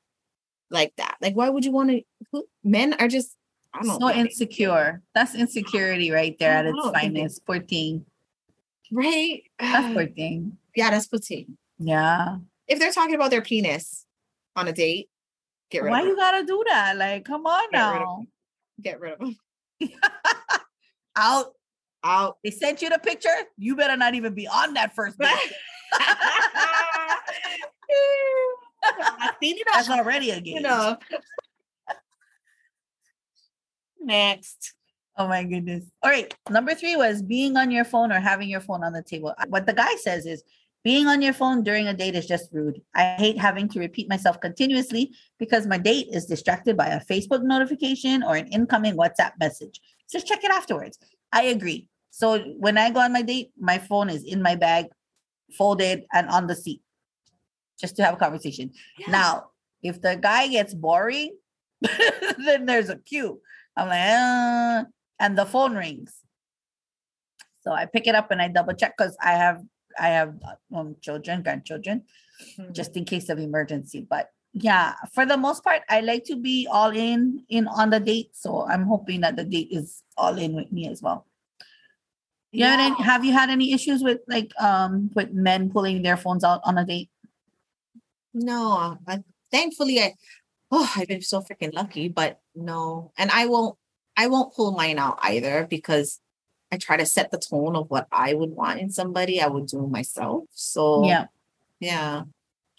like 0.69 0.93
that? 0.97 1.17
Like, 1.21 1.35
why 1.35 1.49
would 1.49 1.65
you 1.65 1.71
want 1.71 1.89
to? 2.31 2.43
Men 2.63 2.93
are 2.99 3.07
just, 3.07 3.35
I 3.73 3.81
don't 3.83 3.99
So 3.99 4.07
know, 4.07 4.13
insecure. 4.13 5.01
That's 5.13 5.35
insecurity 5.35 6.11
right 6.11 6.37
there 6.39 6.51
at 6.53 6.65
its 6.65 6.75
don't 6.75 6.93
think 6.93 7.03
it- 7.13 7.15
finest. 7.17 7.45
Poor 7.45 7.59
thing. 7.59 8.05
right? 8.91 9.43
That's 9.59 9.93
poor 9.95 10.07
thing. 10.07 10.57
yeah, 10.75 10.89
that's 10.91 11.07
petite. 11.07 11.47
Yeah. 11.79 12.37
If 12.67 12.79
they're 12.79 12.91
talking 12.91 13.15
about 13.15 13.31
their 13.31 13.41
penis 13.41 14.05
on 14.55 14.67
a 14.67 14.71
date, 14.73 15.09
get 15.69 15.83
rid 15.83 15.89
of 15.89 15.91
Why 15.91 16.01
of 16.01 16.07
you 16.07 16.15
gotta 16.15 16.45
do 16.45 16.63
that? 16.69 16.95
Like, 16.97 17.25
come 17.25 17.45
on 17.45 17.69
Get 17.71 17.77
rid 17.93 17.99
now. 17.99 18.25
Get 18.81 18.99
rid 18.99 19.13
of 19.13 19.19
them. 19.19 19.37
Out. 21.15 21.53
Out. 22.03 22.37
They 22.43 22.51
sent 22.51 22.81
you 22.81 22.89
the 22.89 22.97
picture. 22.99 23.29
You 23.57 23.75
better 23.75 23.97
not 23.97 24.15
even 24.15 24.33
be 24.33 24.47
on 24.47 24.73
that 24.75 24.95
first 24.95 25.17
date. 25.19 25.29
I 25.93 27.17
seen 29.41 29.57
it 29.57 29.67
That's 29.73 29.89
already 29.89 30.31
a 30.31 30.41
game. 30.41 30.55
you 30.55 30.61
know. 30.61 30.97
Next. 33.99 34.73
Oh 35.17 35.27
my 35.27 35.43
goodness. 35.43 35.83
All 36.01 36.09
right. 36.09 36.33
Number 36.49 36.73
three 36.73 36.95
was 36.95 37.21
being 37.21 37.57
on 37.57 37.69
your 37.69 37.83
phone 37.85 38.11
or 38.11 38.19
having 38.19 38.49
your 38.49 38.61
phone 38.61 38.83
on 38.83 38.93
the 38.93 39.03
table. 39.03 39.33
Uh, 39.37 39.45
what 39.49 39.65
the 39.67 39.73
guy 39.73 39.95
says 39.97 40.25
is 40.25 40.43
being 40.83 41.05
on 41.07 41.21
your 41.21 41.33
phone 41.33 41.63
during 41.63 41.87
a 41.87 41.93
date 41.93 42.15
is 42.15 42.25
just 42.25 42.49
rude. 42.51 42.81
I 42.95 43.15
hate 43.19 43.37
having 43.37 43.69
to 43.69 43.79
repeat 43.79 44.09
myself 44.09 44.41
continuously 44.41 45.13
because 45.37 45.67
my 45.67 45.77
date 45.77 46.07
is 46.11 46.25
distracted 46.25 46.75
by 46.75 46.87
a 46.87 47.03
Facebook 47.05 47.43
notification 47.43 48.23
or 48.23 48.35
an 48.35 48.47
incoming 48.47 48.97
WhatsApp 48.97 49.33
message. 49.39 49.79
Just 50.11 50.25
check 50.25 50.43
it 50.43 50.49
afterwards. 50.51 50.97
I 51.31 51.43
agree. 51.43 51.87
So 52.09 52.39
when 52.57 52.77
I 52.77 52.89
go 52.89 52.99
on 53.01 53.13
my 53.13 53.21
date, 53.21 53.51
my 53.59 53.77
phone 53.77 54.09
is 54.09 54.23
in 54.23 54.41
my 54.41 54.55
bag, 54.55 54.87
folded 55.53 56.05
and 56.13 56.29
on 56.29 56.47
the 56.47 56.55
seat 56.55 56.81
just 57.79 57.95
to 57.97 58.03
have 58.03 58.13
a 58.13 58.17
conversation. 58.17 58.71
Now, 59.07 59.49
if 59.81 60.01
the 60.01 60.15
guy 60.15 60.47
gets 60.47 60.73
boring, 60.73 61.35
then 62.45 62.65
there's 62.65 62.89
a 62.89 62.97
cue. 62.97 63.41
I'm 63.75 63.87
like, 63.87 63.99
uh, 63.99 64.89
and 65.19 65.37
the 65.37 65.45
phone 65.45 65.75
rings. 65.75 66.13
So 67.61 67.71
I 67.71 67.85
pick 67.85 68.07
it 68.07 68.15
up 68.15 68.31
and 68.31 68.41
I 68.41 68.47
double 68.47 68.73
check 68.73 68.95
because 68.97 69.15
I 69.21 69.31
have 69.33 69.61
I 69.99 70.07
have 70.07 70.35
uh, 70.47 70.77
um, 70.77 70.95
children, 71.01 71.43
grandchildren, 71.43 72.03
Mhm. 72.57 72.73
just 72.73 72.95
in 72.95 73.05
case 73.05 73.29
of 73.29 73.39
emergency. 73.39 74.05
But 74.09 74.29
yeah, 74.53 74.95
for 75.13 75.25
the 75.25 75.37
most 75.37 75.63
part, 75.63 75.81
I 75.89 76.01
like 76.01 76.23
to 76.25 76.35
be 76.35 76.67
all 76.69 76.89
in 76.91 77.43
in 77.49 77.67
on 77.67 77.89
the 77.89 77.99
date. 77.99 78.35
So 78.35 78.65
I'm 78.67 78.83
hoping 78.85 79.21
that 79.21 79.35
the 79.35 79.43
date 79.45 79.69
is 79.71 80.03
all 80.17 80.37
in 80.37 80.53
with 80.55 80.71
me 80.71 80.87
as 80.89 81.01
well. 81.01 81.27
You 82.53 82.65
have, 82.65 82.79
any, 82.79 83.03
have 83.03 83.23
you 83.25 83.31
had 83.33 83.49
any 83.49 83.71
issues 83.73 84.03
with 84.03 84.19
like 84.27 84.51
um 84.61 85.09
with 85.15 85.31
men 85.31 85.69
pulling 85.69 86.01
their 86.01 86.17
phones 86.17 86.43
out 86.43 86.61
on 86.65 86.77
a 86.77 86.85
date? 86.85 87.09
No, 88.33 88.97
I, 89.07 89.23
thankfully 89.51 89.99
I 89.99 90.15
oh 90.71 90.89
I've 90.95 91.07
been 91.07 91.21
so 91.21 91.41
freaking 91.41 91.73
lucky, 91.73 92.07
but 92.09 92.39
no. 92.55 93.11
And 93.17 93.31
I 93.31 93.45
won't 93.47 93.77
I 94.17 94.27
won't 94.27 94.53
pull 94.53 94.71
mine 94.73 94.99
out 94.99 95.19
either 95.23 95.65
because 95.69 96.19
I 96.71 96.77
try 96.77 96.97
to 96.97 97.05
set 97.05 97.31
the 97.31 97.37
tone 97.37 97.75
of 97.75 97.89
what 97.89 98.07
I 98.11 98.33
would 98.33 98.51
want 98.51 98.79
in 98.79 98.89
somebody. 98.89 99.41
I 99.41 99.47
would 99.47 99.67
do 99.67 99.87
myself. 99.87 100.45
So 100.51 101.05
Yeah, 101.05 101.25
yeah. 101.79 102.23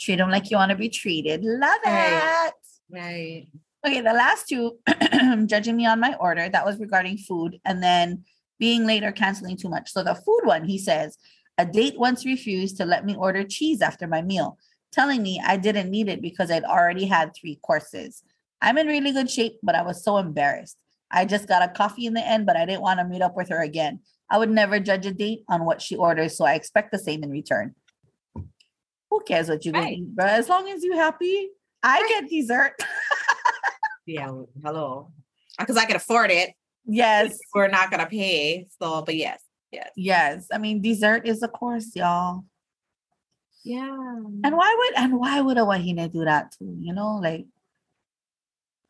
treat 0.01 0.17
them 0.17 0.31
like 0.31 0.51
you 0.51 0.57
want 0.57 0.71
to 0.71 0.77
be 0.77 0.89
treated. 0.89 1.45
Love 1.45 1.79
Right. 1.85 2.49
it. 2.49 2.55
Right. 2.91 3.47
Okay, 3.85 4.01
the 4.01 4.13
last 4.13 4.49
two, 4.49 4.79
judging 5.47 5.77
me 5.77 5.87
on 5.87 5.99
my 5.99 6.15
order, 6.21 6.49
that 6.49 6.65
was 6.65 6.79
regarding 6.79 7.19
food, 7.19 7.61
and 7.65 7.83
then 7.83 8.25
being 8.63 8.87
late 8.87 9.03
or 9.03 9.11
canceling 9.11 9.57
too 9.57 9.69
much. 9.69 9.91
So 9.91 10.05
the 10.05 10.15
food 10.15 10.43
one, 10.45 10.63
he 10.63 10.79
says, 10.79 11.19
a 11.59 11.67
date 11.67 11.99
once 11.99 12.25
refused 12.25 12.77
to 12.77 12.85
let 12.85 13.05
me 13.05 13.17
order 13.17 13.43
cheese 13.43 13.83
after 13.83 14.07
my 14.07 14.23
meal, 14.23 14.57
telling 14.93 15.21
me 15.21 15.43
I 15.45 15.57
didn't 15.57 15.91
need 15.91 16.09
it 16.09 16.23
because 16.23 16.49
I'd 16.49 16.63
already 16.63 17.07
had 17.07 17.33
three 17.35 17.59
courses. 17.61 18.23
I'm 18.61 18.79
in 18.79 18.87
really 18.87 19.11
good 19.11 19.29
shape, 19.29 19.55
but 19.65 19.75
I 19.75 19.83
was 19.83 20.05
so 20.05 20.17
embarrassed. 20.19 20.79
I 21.11 21.25
just 21.25 21.49
got 21.49 21.65
a 21.69 21.73
coffee 21.73 22.07
in 22.07 22.15
the 22.15 22.25
end, 22.25 22.47
but 22.47 22.57
I 22.57 22.65
didn't 22.65 22.83
want 22.83 23.01
to 23.01 23.05
meet 23.05 23.21
up 23.21 23.35
with 23.37 23.49
her 23.49 23.61
again. 23.61 23.99
I 24.31 24.39
would 24.39 24.49
never 24.49 24.79
judge 24.79 25.07
a 25.07 25.13
date 25.13 25.43
on 25.49 25.65
what 25.65 25.83
she 25.83 25.97
orders, 25.97 26.37
so 26.37 26.45
I 26.45 26.55
expect 26.55 26.93
the 26.93 27.01
same 27.01 27.25
in 27.25 27.31
return. 27.31 27.75
Who 29.11 29.21
cares 29.27 29.49
what 29.49 29.65
you 29.65 29.73
Right. 29.73 29.99
eat, 29.99 30.15
bro? 30.15 30.25
As 30.27 30.49
long 30.49 30.69
as 30.69 30.85
you 30.85 30.95
happy, 30.95 31.49
I 31.83 32.07
get 32.09 32.31
dessert. 32.31 32.75
Yeah. 34.05 34.33
Hello. 34.65 35.13
Because 35.59 35.77
I 35.77 35.85
can 35.85 35.95
afford 35.95 36.31
it. 36.33 36.55
Yes. 36.87 37.39
We're 37.55 37.69
not 37.69 37.91
gonna 37.91 38.07
pay. 38.07 38.67
So, 38.81 39.03
but 39.03 39.17
yes. 39.17 39.43
Yes. 39.71 39.91
Yes, 39.97 40.47
I 40.53 40.59
mean 40.59 40.83
dessert 40.83 41.27
is 41.27 41.43
a 41.43 41.49
course, 41.49 41.95
y'all. 41.97 42.45
Yeah. 43.65 43.89
And 44.45 44.57
why 44.57 44.75
would 44.79 44.99
and 45.03 45.19
why 45.19 45.41
would 45.41 45.57
a 45.57 45.65
wahine 45.65 46.11
do 46.13 46.25
that 46.25 46.53
too? 46.59 46.77
You 46.81 46.93
know, 46.93 47.17
like 47.17 47.47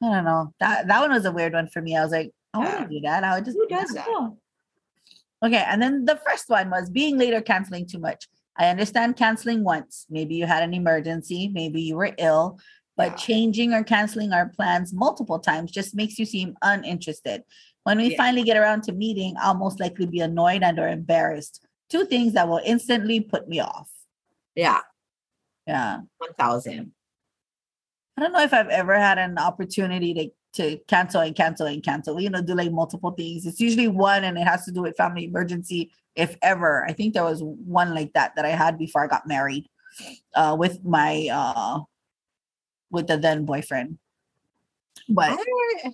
I 0.03 0.07
don't 0.15 0.25
know. 0.25 0.53
That 0.61 0.89
that 0.89 1.01
one 1.01 1.13
was 1.13 1.25
a 1.25 1.33
weird 1.33 1.53
one 1.53 1.69
for 1.69 1.81
me. 1.81 1.97
I 1.97 2.03
was 2.03 2.11
like, 2.13 2.33
I 2.55 2.61
Yeah. 2.63 2.73
wouldn't 2.73 2.91
do 2.91 3.01
that. 3.03 3.23
I 3.25 3.35
would 3.37 3.45
just 3.45 3.57
Who 3.57 3.69
does 3.69 3.91
that? 3.95 4.07
"Oh." 4.09 4.39
Okay, 5.45 5.65
and 5.67 5.83
then 5.83 6.05
the 6.05 6.21
first 6.27 6.49
one 6.49 6.71
was 6.71 6.89
being 6.91 7.19
late 7.19 7.35
or 7.35 7.41
canceling 7.41 7.87
too 7.87 7.99
much. 7.99 8.29
I 8.57 8.69
understand 8.69 9.17
canceling 9.17 9.65
once. 9.65 10.07
Maybe 10.11 10.35
you 10.37 10.47
had 10.47 10.63
an 10.63 10.75
emergency, 10.75 11.49
maybe 11.49 11.81
you 11.83 11.97
were 11.97 12.15
ill, 12.19 12.59
but 12.97 13.11
Yeah. 13.13 13.17
changing 13.17 13.73
or 13.75 13.83
canceling 13.85 14.33
our 14.33 14.49
plans 14.49 14.93
multiple 14.93 15.39
times 15.39 15.71
just 15.73 15.95
makes 15.95 16.19
you 16.19 16.25
seem 16.27 16.57
uninterested. 16.63 17.43
When 17.85 17.99
we 17.99 18.11
Yeah. 18.11 18.16
finally 18.16 18.45
get 18.45 18.57
around 18.57 18.83
to 18.85 18.92
meeting, 18.92 19.35
I'll 19.40 19.55
most 19.55 19.81
likely 19.81 20.07
be 20.07 20.21
annoyed 20.21 20.62
and 20.62 20.79
or 20.79 20.88
embarrassed. 20.88 21.64
Two 21.88 22.05
things 22.07 22.33
that 22.35 22.49
will 22.49 22.61
instantly 22.64 23.21
put 23.21 23.49
me 23.49 23.61
off. 23.61 23.90
Yeah. 24.55 24.81
Yeah. 25.66 26.01
One 26.18 26.35
thousand. 26.35 26.92
I 28.16 28.21
don't 28.23 28.33
know 28.33 28.42
if 28.42 28.53
I've 28.53 28.68
ever 28.68 28.95
had 28.95 29.18
an 29.18 29.38
opportunity 29.38 30.14
to 30.14 30.31
to 30.55 30.77
cancel 30.87 31.23
and 31.23 31.35
cancel 31.35 31.66
and 31.66 31.83
cancel. 31.83 32.21
You 32.21 32.29
know, 32.29 32.42
do 32.42 32.55
like 32.55 32.71
multiple 32.71 33.11
things. 33.12 33.47
It's 33.47 33.59
usually 33.59 33.88
one, 33.88 34.23
and 34.25 34.37
it 34.37 34.47
has 34.47 34.66
to 34.66 34.73
do 34.73 34.83
with 34.83 34.97
family 34.97 35.25
emergency, 35.25 35.90
if 36.14 36.37
ever. 36.42 36.85
I 36.85 36.92
think 36.92 37.14
there 37.14 37.25
was 37.25 37.42
one 37.42 37.95
like 37.95 38.12
that 38.12 38.37
that 38.37 38.45
I 38.45 38.51
had 38.51 38.77
before 38.77 39.03
I 39.03 39.07
got 39.07 39.27
married, 39.27 39.66
uh, 40.35 40.55
with 40.59 40.85
my 40.85 41.29
uh, 41.33 41.81
with 42.90 43.07
the 43.07 43.16
then 43.16 43.47
boyfriend. 43.47 43.99
But 45.09 45.31
I 45.31 45.92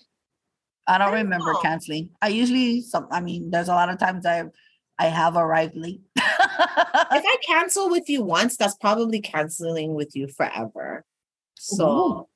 I 0.88 0.98
don't 0.98 1.08
don't 1.08 1.18
remember 1.18 1.52
know. 1.52 1.60
canceling. 1.60 2.10
I 2.22 2.28
usually 2.28 2.80
some. 2.80 3.06
I 3.10 3.20
mean, 3.20 3.50
there's 3.50 3.68
a 3.68 3.74
lot 3.74 3.90
of 3.90 3.98
times 3.98 4.26
I 4.26 4.44
I 4.98 5.06
have 5.06 5.36
arrived 5.36 5.76
late. 5.76 6.00
if 6.16 6.22
I 6.26 7.36
cancel 7.46 7.90
with 7.90 8.08
you 8.08 8.22
once, 8.22 8.56
that's 8.56 8.76
probably 8.76 9.20
canceling 9.20 9.94
with 9.94 10.16
you 10.16 10.28
forever. 10.28 11.04
So, 11.54 11.90
Ooh. 11.90 12.28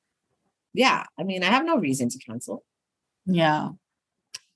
yeah, 0.73 1.03
I 1.19 1.23
mean, 1.23 1.43
I 1.43 1.47
have 1.47 1.65
no 1.65 1.77
reason 1.77 2.09
to 2.09 2.17
cancel. 2.19 2.63
Yeah. 3.25 3.69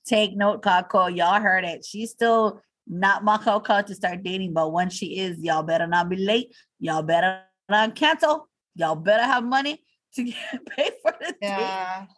Take 0.06 0.36
note, 0.36 0.62
Kako. 0.62 1.14
Y'all 1.14 1.40
heard 1.40 1.64
it. 1.64 1.84
She's 1.84 2.10
still 2.10 2.62
not 2.86 3.24
my 3.24 3.36
Coco 3.36 3.82
to 3.82 3.94
start 3.94 4.22
dating, 4.22 4.54
but 4.54 4.72
when 4.72 4.88
she 4.88 5.18
is, 5.18 5.38
y'all 5.40 5.62
better 5.62 5.86
not 5.86 6.08
be 6.08 6.16
late. 6.16 6.54
Y'all 6.80 7.02
better 7.02 7.42
not 7.68 7.94
cancel. 7.94 8.48
Y'all 8.74 8.96
better 8.96 9.24
have 9.24 9.44
money 9.44 9.82
to 10.14 10.24
get 10.24 10.66
paid 10.66 10.92
for 11.02 11.14
the 11.20 11.34
date. 11.40 12.08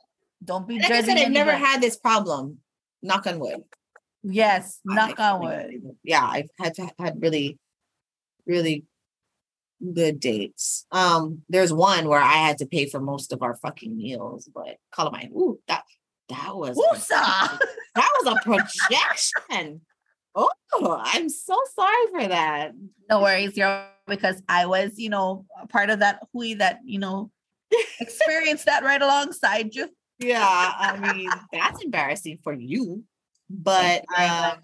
Don't 0.43 0.67
be 0.67 0.79
Like 0.79 0.91
I 0.91 1.03
said, 1.03 1.19
I've 1.19 1.31
never 1.31 1.53
had 1.53 1.81
this 1.81 1.97
problem. 1.97 2.59
Knock 3.03 3.27
on 3.27 3.39
wood. 3.39 3.63
Yes, 4.23 4.81
knock 4.85 5.19
on 5.19 5.41
wood. 5.43 5.97
Yeah, 6.03 6.25
I've 6.25 6.51
had 6.59 6.75
had 6.99 7.21
really, 7.21 7.59
really 8.47 8.85
good 9.95 10.21
dates. 10.21 10.87
Um, 10.93 11.43
there's 11.49 11.73
one 11.73 12.09
where 12.09 12.21
I 12.21 12.35
had 12.35 12.59
to 12.59 12.67
pay 12.67 12.87
for 12.87 13.01
most 13.01 13.33
of 13.33 13.43
our 13.43 13.57
fucking 13.57 13.97
meals, 13.97 14.49
but 14.55 14.77
Calamine, 14.95 15.33
ooh, 15.33 15.59
that 15.69 15.85
that 16.29 16.57
was 16.57 16.77
Woosa! 16.77 17.09
that 17.95 18.11
was 18.23 18.35
a 18.35 18.45
projection. 18.45 19.81
Oh, 20.35 20.51
I'm 21.03 21.29
so 21.29 21.59
sorry 21.75 22.07
for 22.13 22.29
that. 22.29 22.73
No 23.09 23.21
worries, 23.21 23.55
girl, 23.55 23.89
because 24.07 24.41
I 24.49 24.67
was, 24.67 24.93
you 24.97 25.11
know, 25.11 25.45
part 25.69 25.91
of 25.91 25.99
that 25.99 26.21
hui 26.33 26.55
that, 26.55 26.79
you 26.85 26.99
know, 27.01 27.31
experienced 28.01 28.67
that 28.67 28.85
right 28.85 29.03
alongside 29.03 29.75
you. 29.75 29.89
Yeah, 30.21 30.73
I 30.79 31.15
mean 31.15 31.31
that's 31.53 31.83
embarrassing 31.83 32.39
for 32.45 32.53
you, 32.53 33.05
but 33.49 33.83
Thank 33.83 34.03
you 34.03 34.17
very 34.17 34.29
um, 34.29 34.59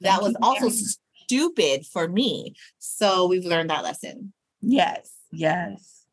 that 0.00 0.22
was 0.22 0.34
also 0.42 0.68
stupid 0.68 1.86
for 1.86 2.08
me. 2.08 2.54
So 2.78 3.26
we've 3.26 3.44
learned 3.44 3.70
that 3.70 3.84
lesson. 3.84 4.32
Yes, 4.60 5.12
yes. 5.30 6.06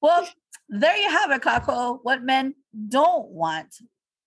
Well, 0.00 0.28
there 0.68 0.96
you 0.96 1.10
have 1.10 1.30
it, 1.32 1.42
Kako. 1.42 1.98
What 2.02 2.22
men 2.22 2.54
don't 2.88 3.28
want, 3.28 3.74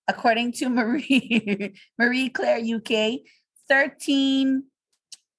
according 0.08 0.54
to 0.54 0.70
Marie 0.70 1.74
Marie 1.98 2.30
Claire 2.30 2.60
UK, 2.60 3.22
13 3.70 4.63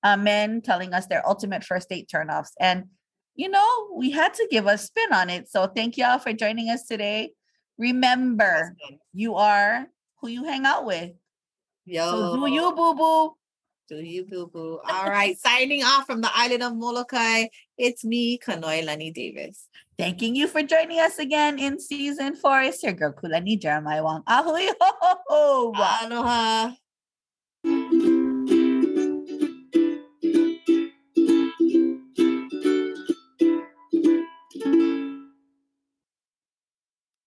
uh, 0.02 0.16
men 0.16 0.62
telling 0.62 0.94
us 0.94 1.06
their 1.06 1.26
ultimate 1.28 1.62
first 1.62 1.90
date 1.90 2.10
turnoffs. 2.12 2.52
And 2.58 2.84
you 3.34 3.48
know, 3.48 3.88
we 3.94 4.10
had 4.10 4.34
to 4.34 4.48
give 4.50 4.66
a 4.66 4.76
spin 4.76 5.12
on 5.12 5.30
it. 5.30 5.48
So 5.48 5.66
thank 5.66 5.96
y'all 5.96 6.18
for 6.18 6.32
joining 6.32 6.68
us 6.68 6.86
today. 6.86 7.32
Remember, 7.80 8.76
you 9.14 9.36
are 9.36 9.88
who 10.20 10.28
you 10.28 10.44
hang 10.44 10.66
out 10.66 10.84
with. 10.84 11.12
Yo. 11.86 12.10
So 12.10 12.36
do 12.36 12.52
you, 12.52 12.72
boo 12.76 12.94
boo. 12.94 13.32
Do 13.88 13.96
you, 13.96 14.26
boo 14.26 14.50
boo? 14.52 14.80
All 14.86 15.06
right. 15.08 15.38
Signing 15.38 15.82
off 15.82 16.04
from 16.04 16.20
the 16.20 16.28
island 16.34 16.62
of 16.62 16.76
Molokai, 16.76 17.46
it's 17.78 18.04
me, 18.04 18.38
Kanoelani 18.38 19.14
Davis. 19.14 19.66
Thanking 19.98 20.36
you 20.36 20.46
for 20.46 20.62
joining 20.62 21.00
us 21.00 21.18
again 21.18 21.58
in 21.58 21.80
season 21.80 22.36
four. 22.36 22.60
It's 22.60 22.82
your 22.82 22.92
girl, 22.92 23.14
Kulani 23.14 23.58
Jeremiah 23.58 24.04
Wong. 24.04 24.24
Ahoy 24.26 24.68
ho 24.78 24.92
ho 25.00 25.16
ho. 25.26 25.72
Aloha. 26.04 26.76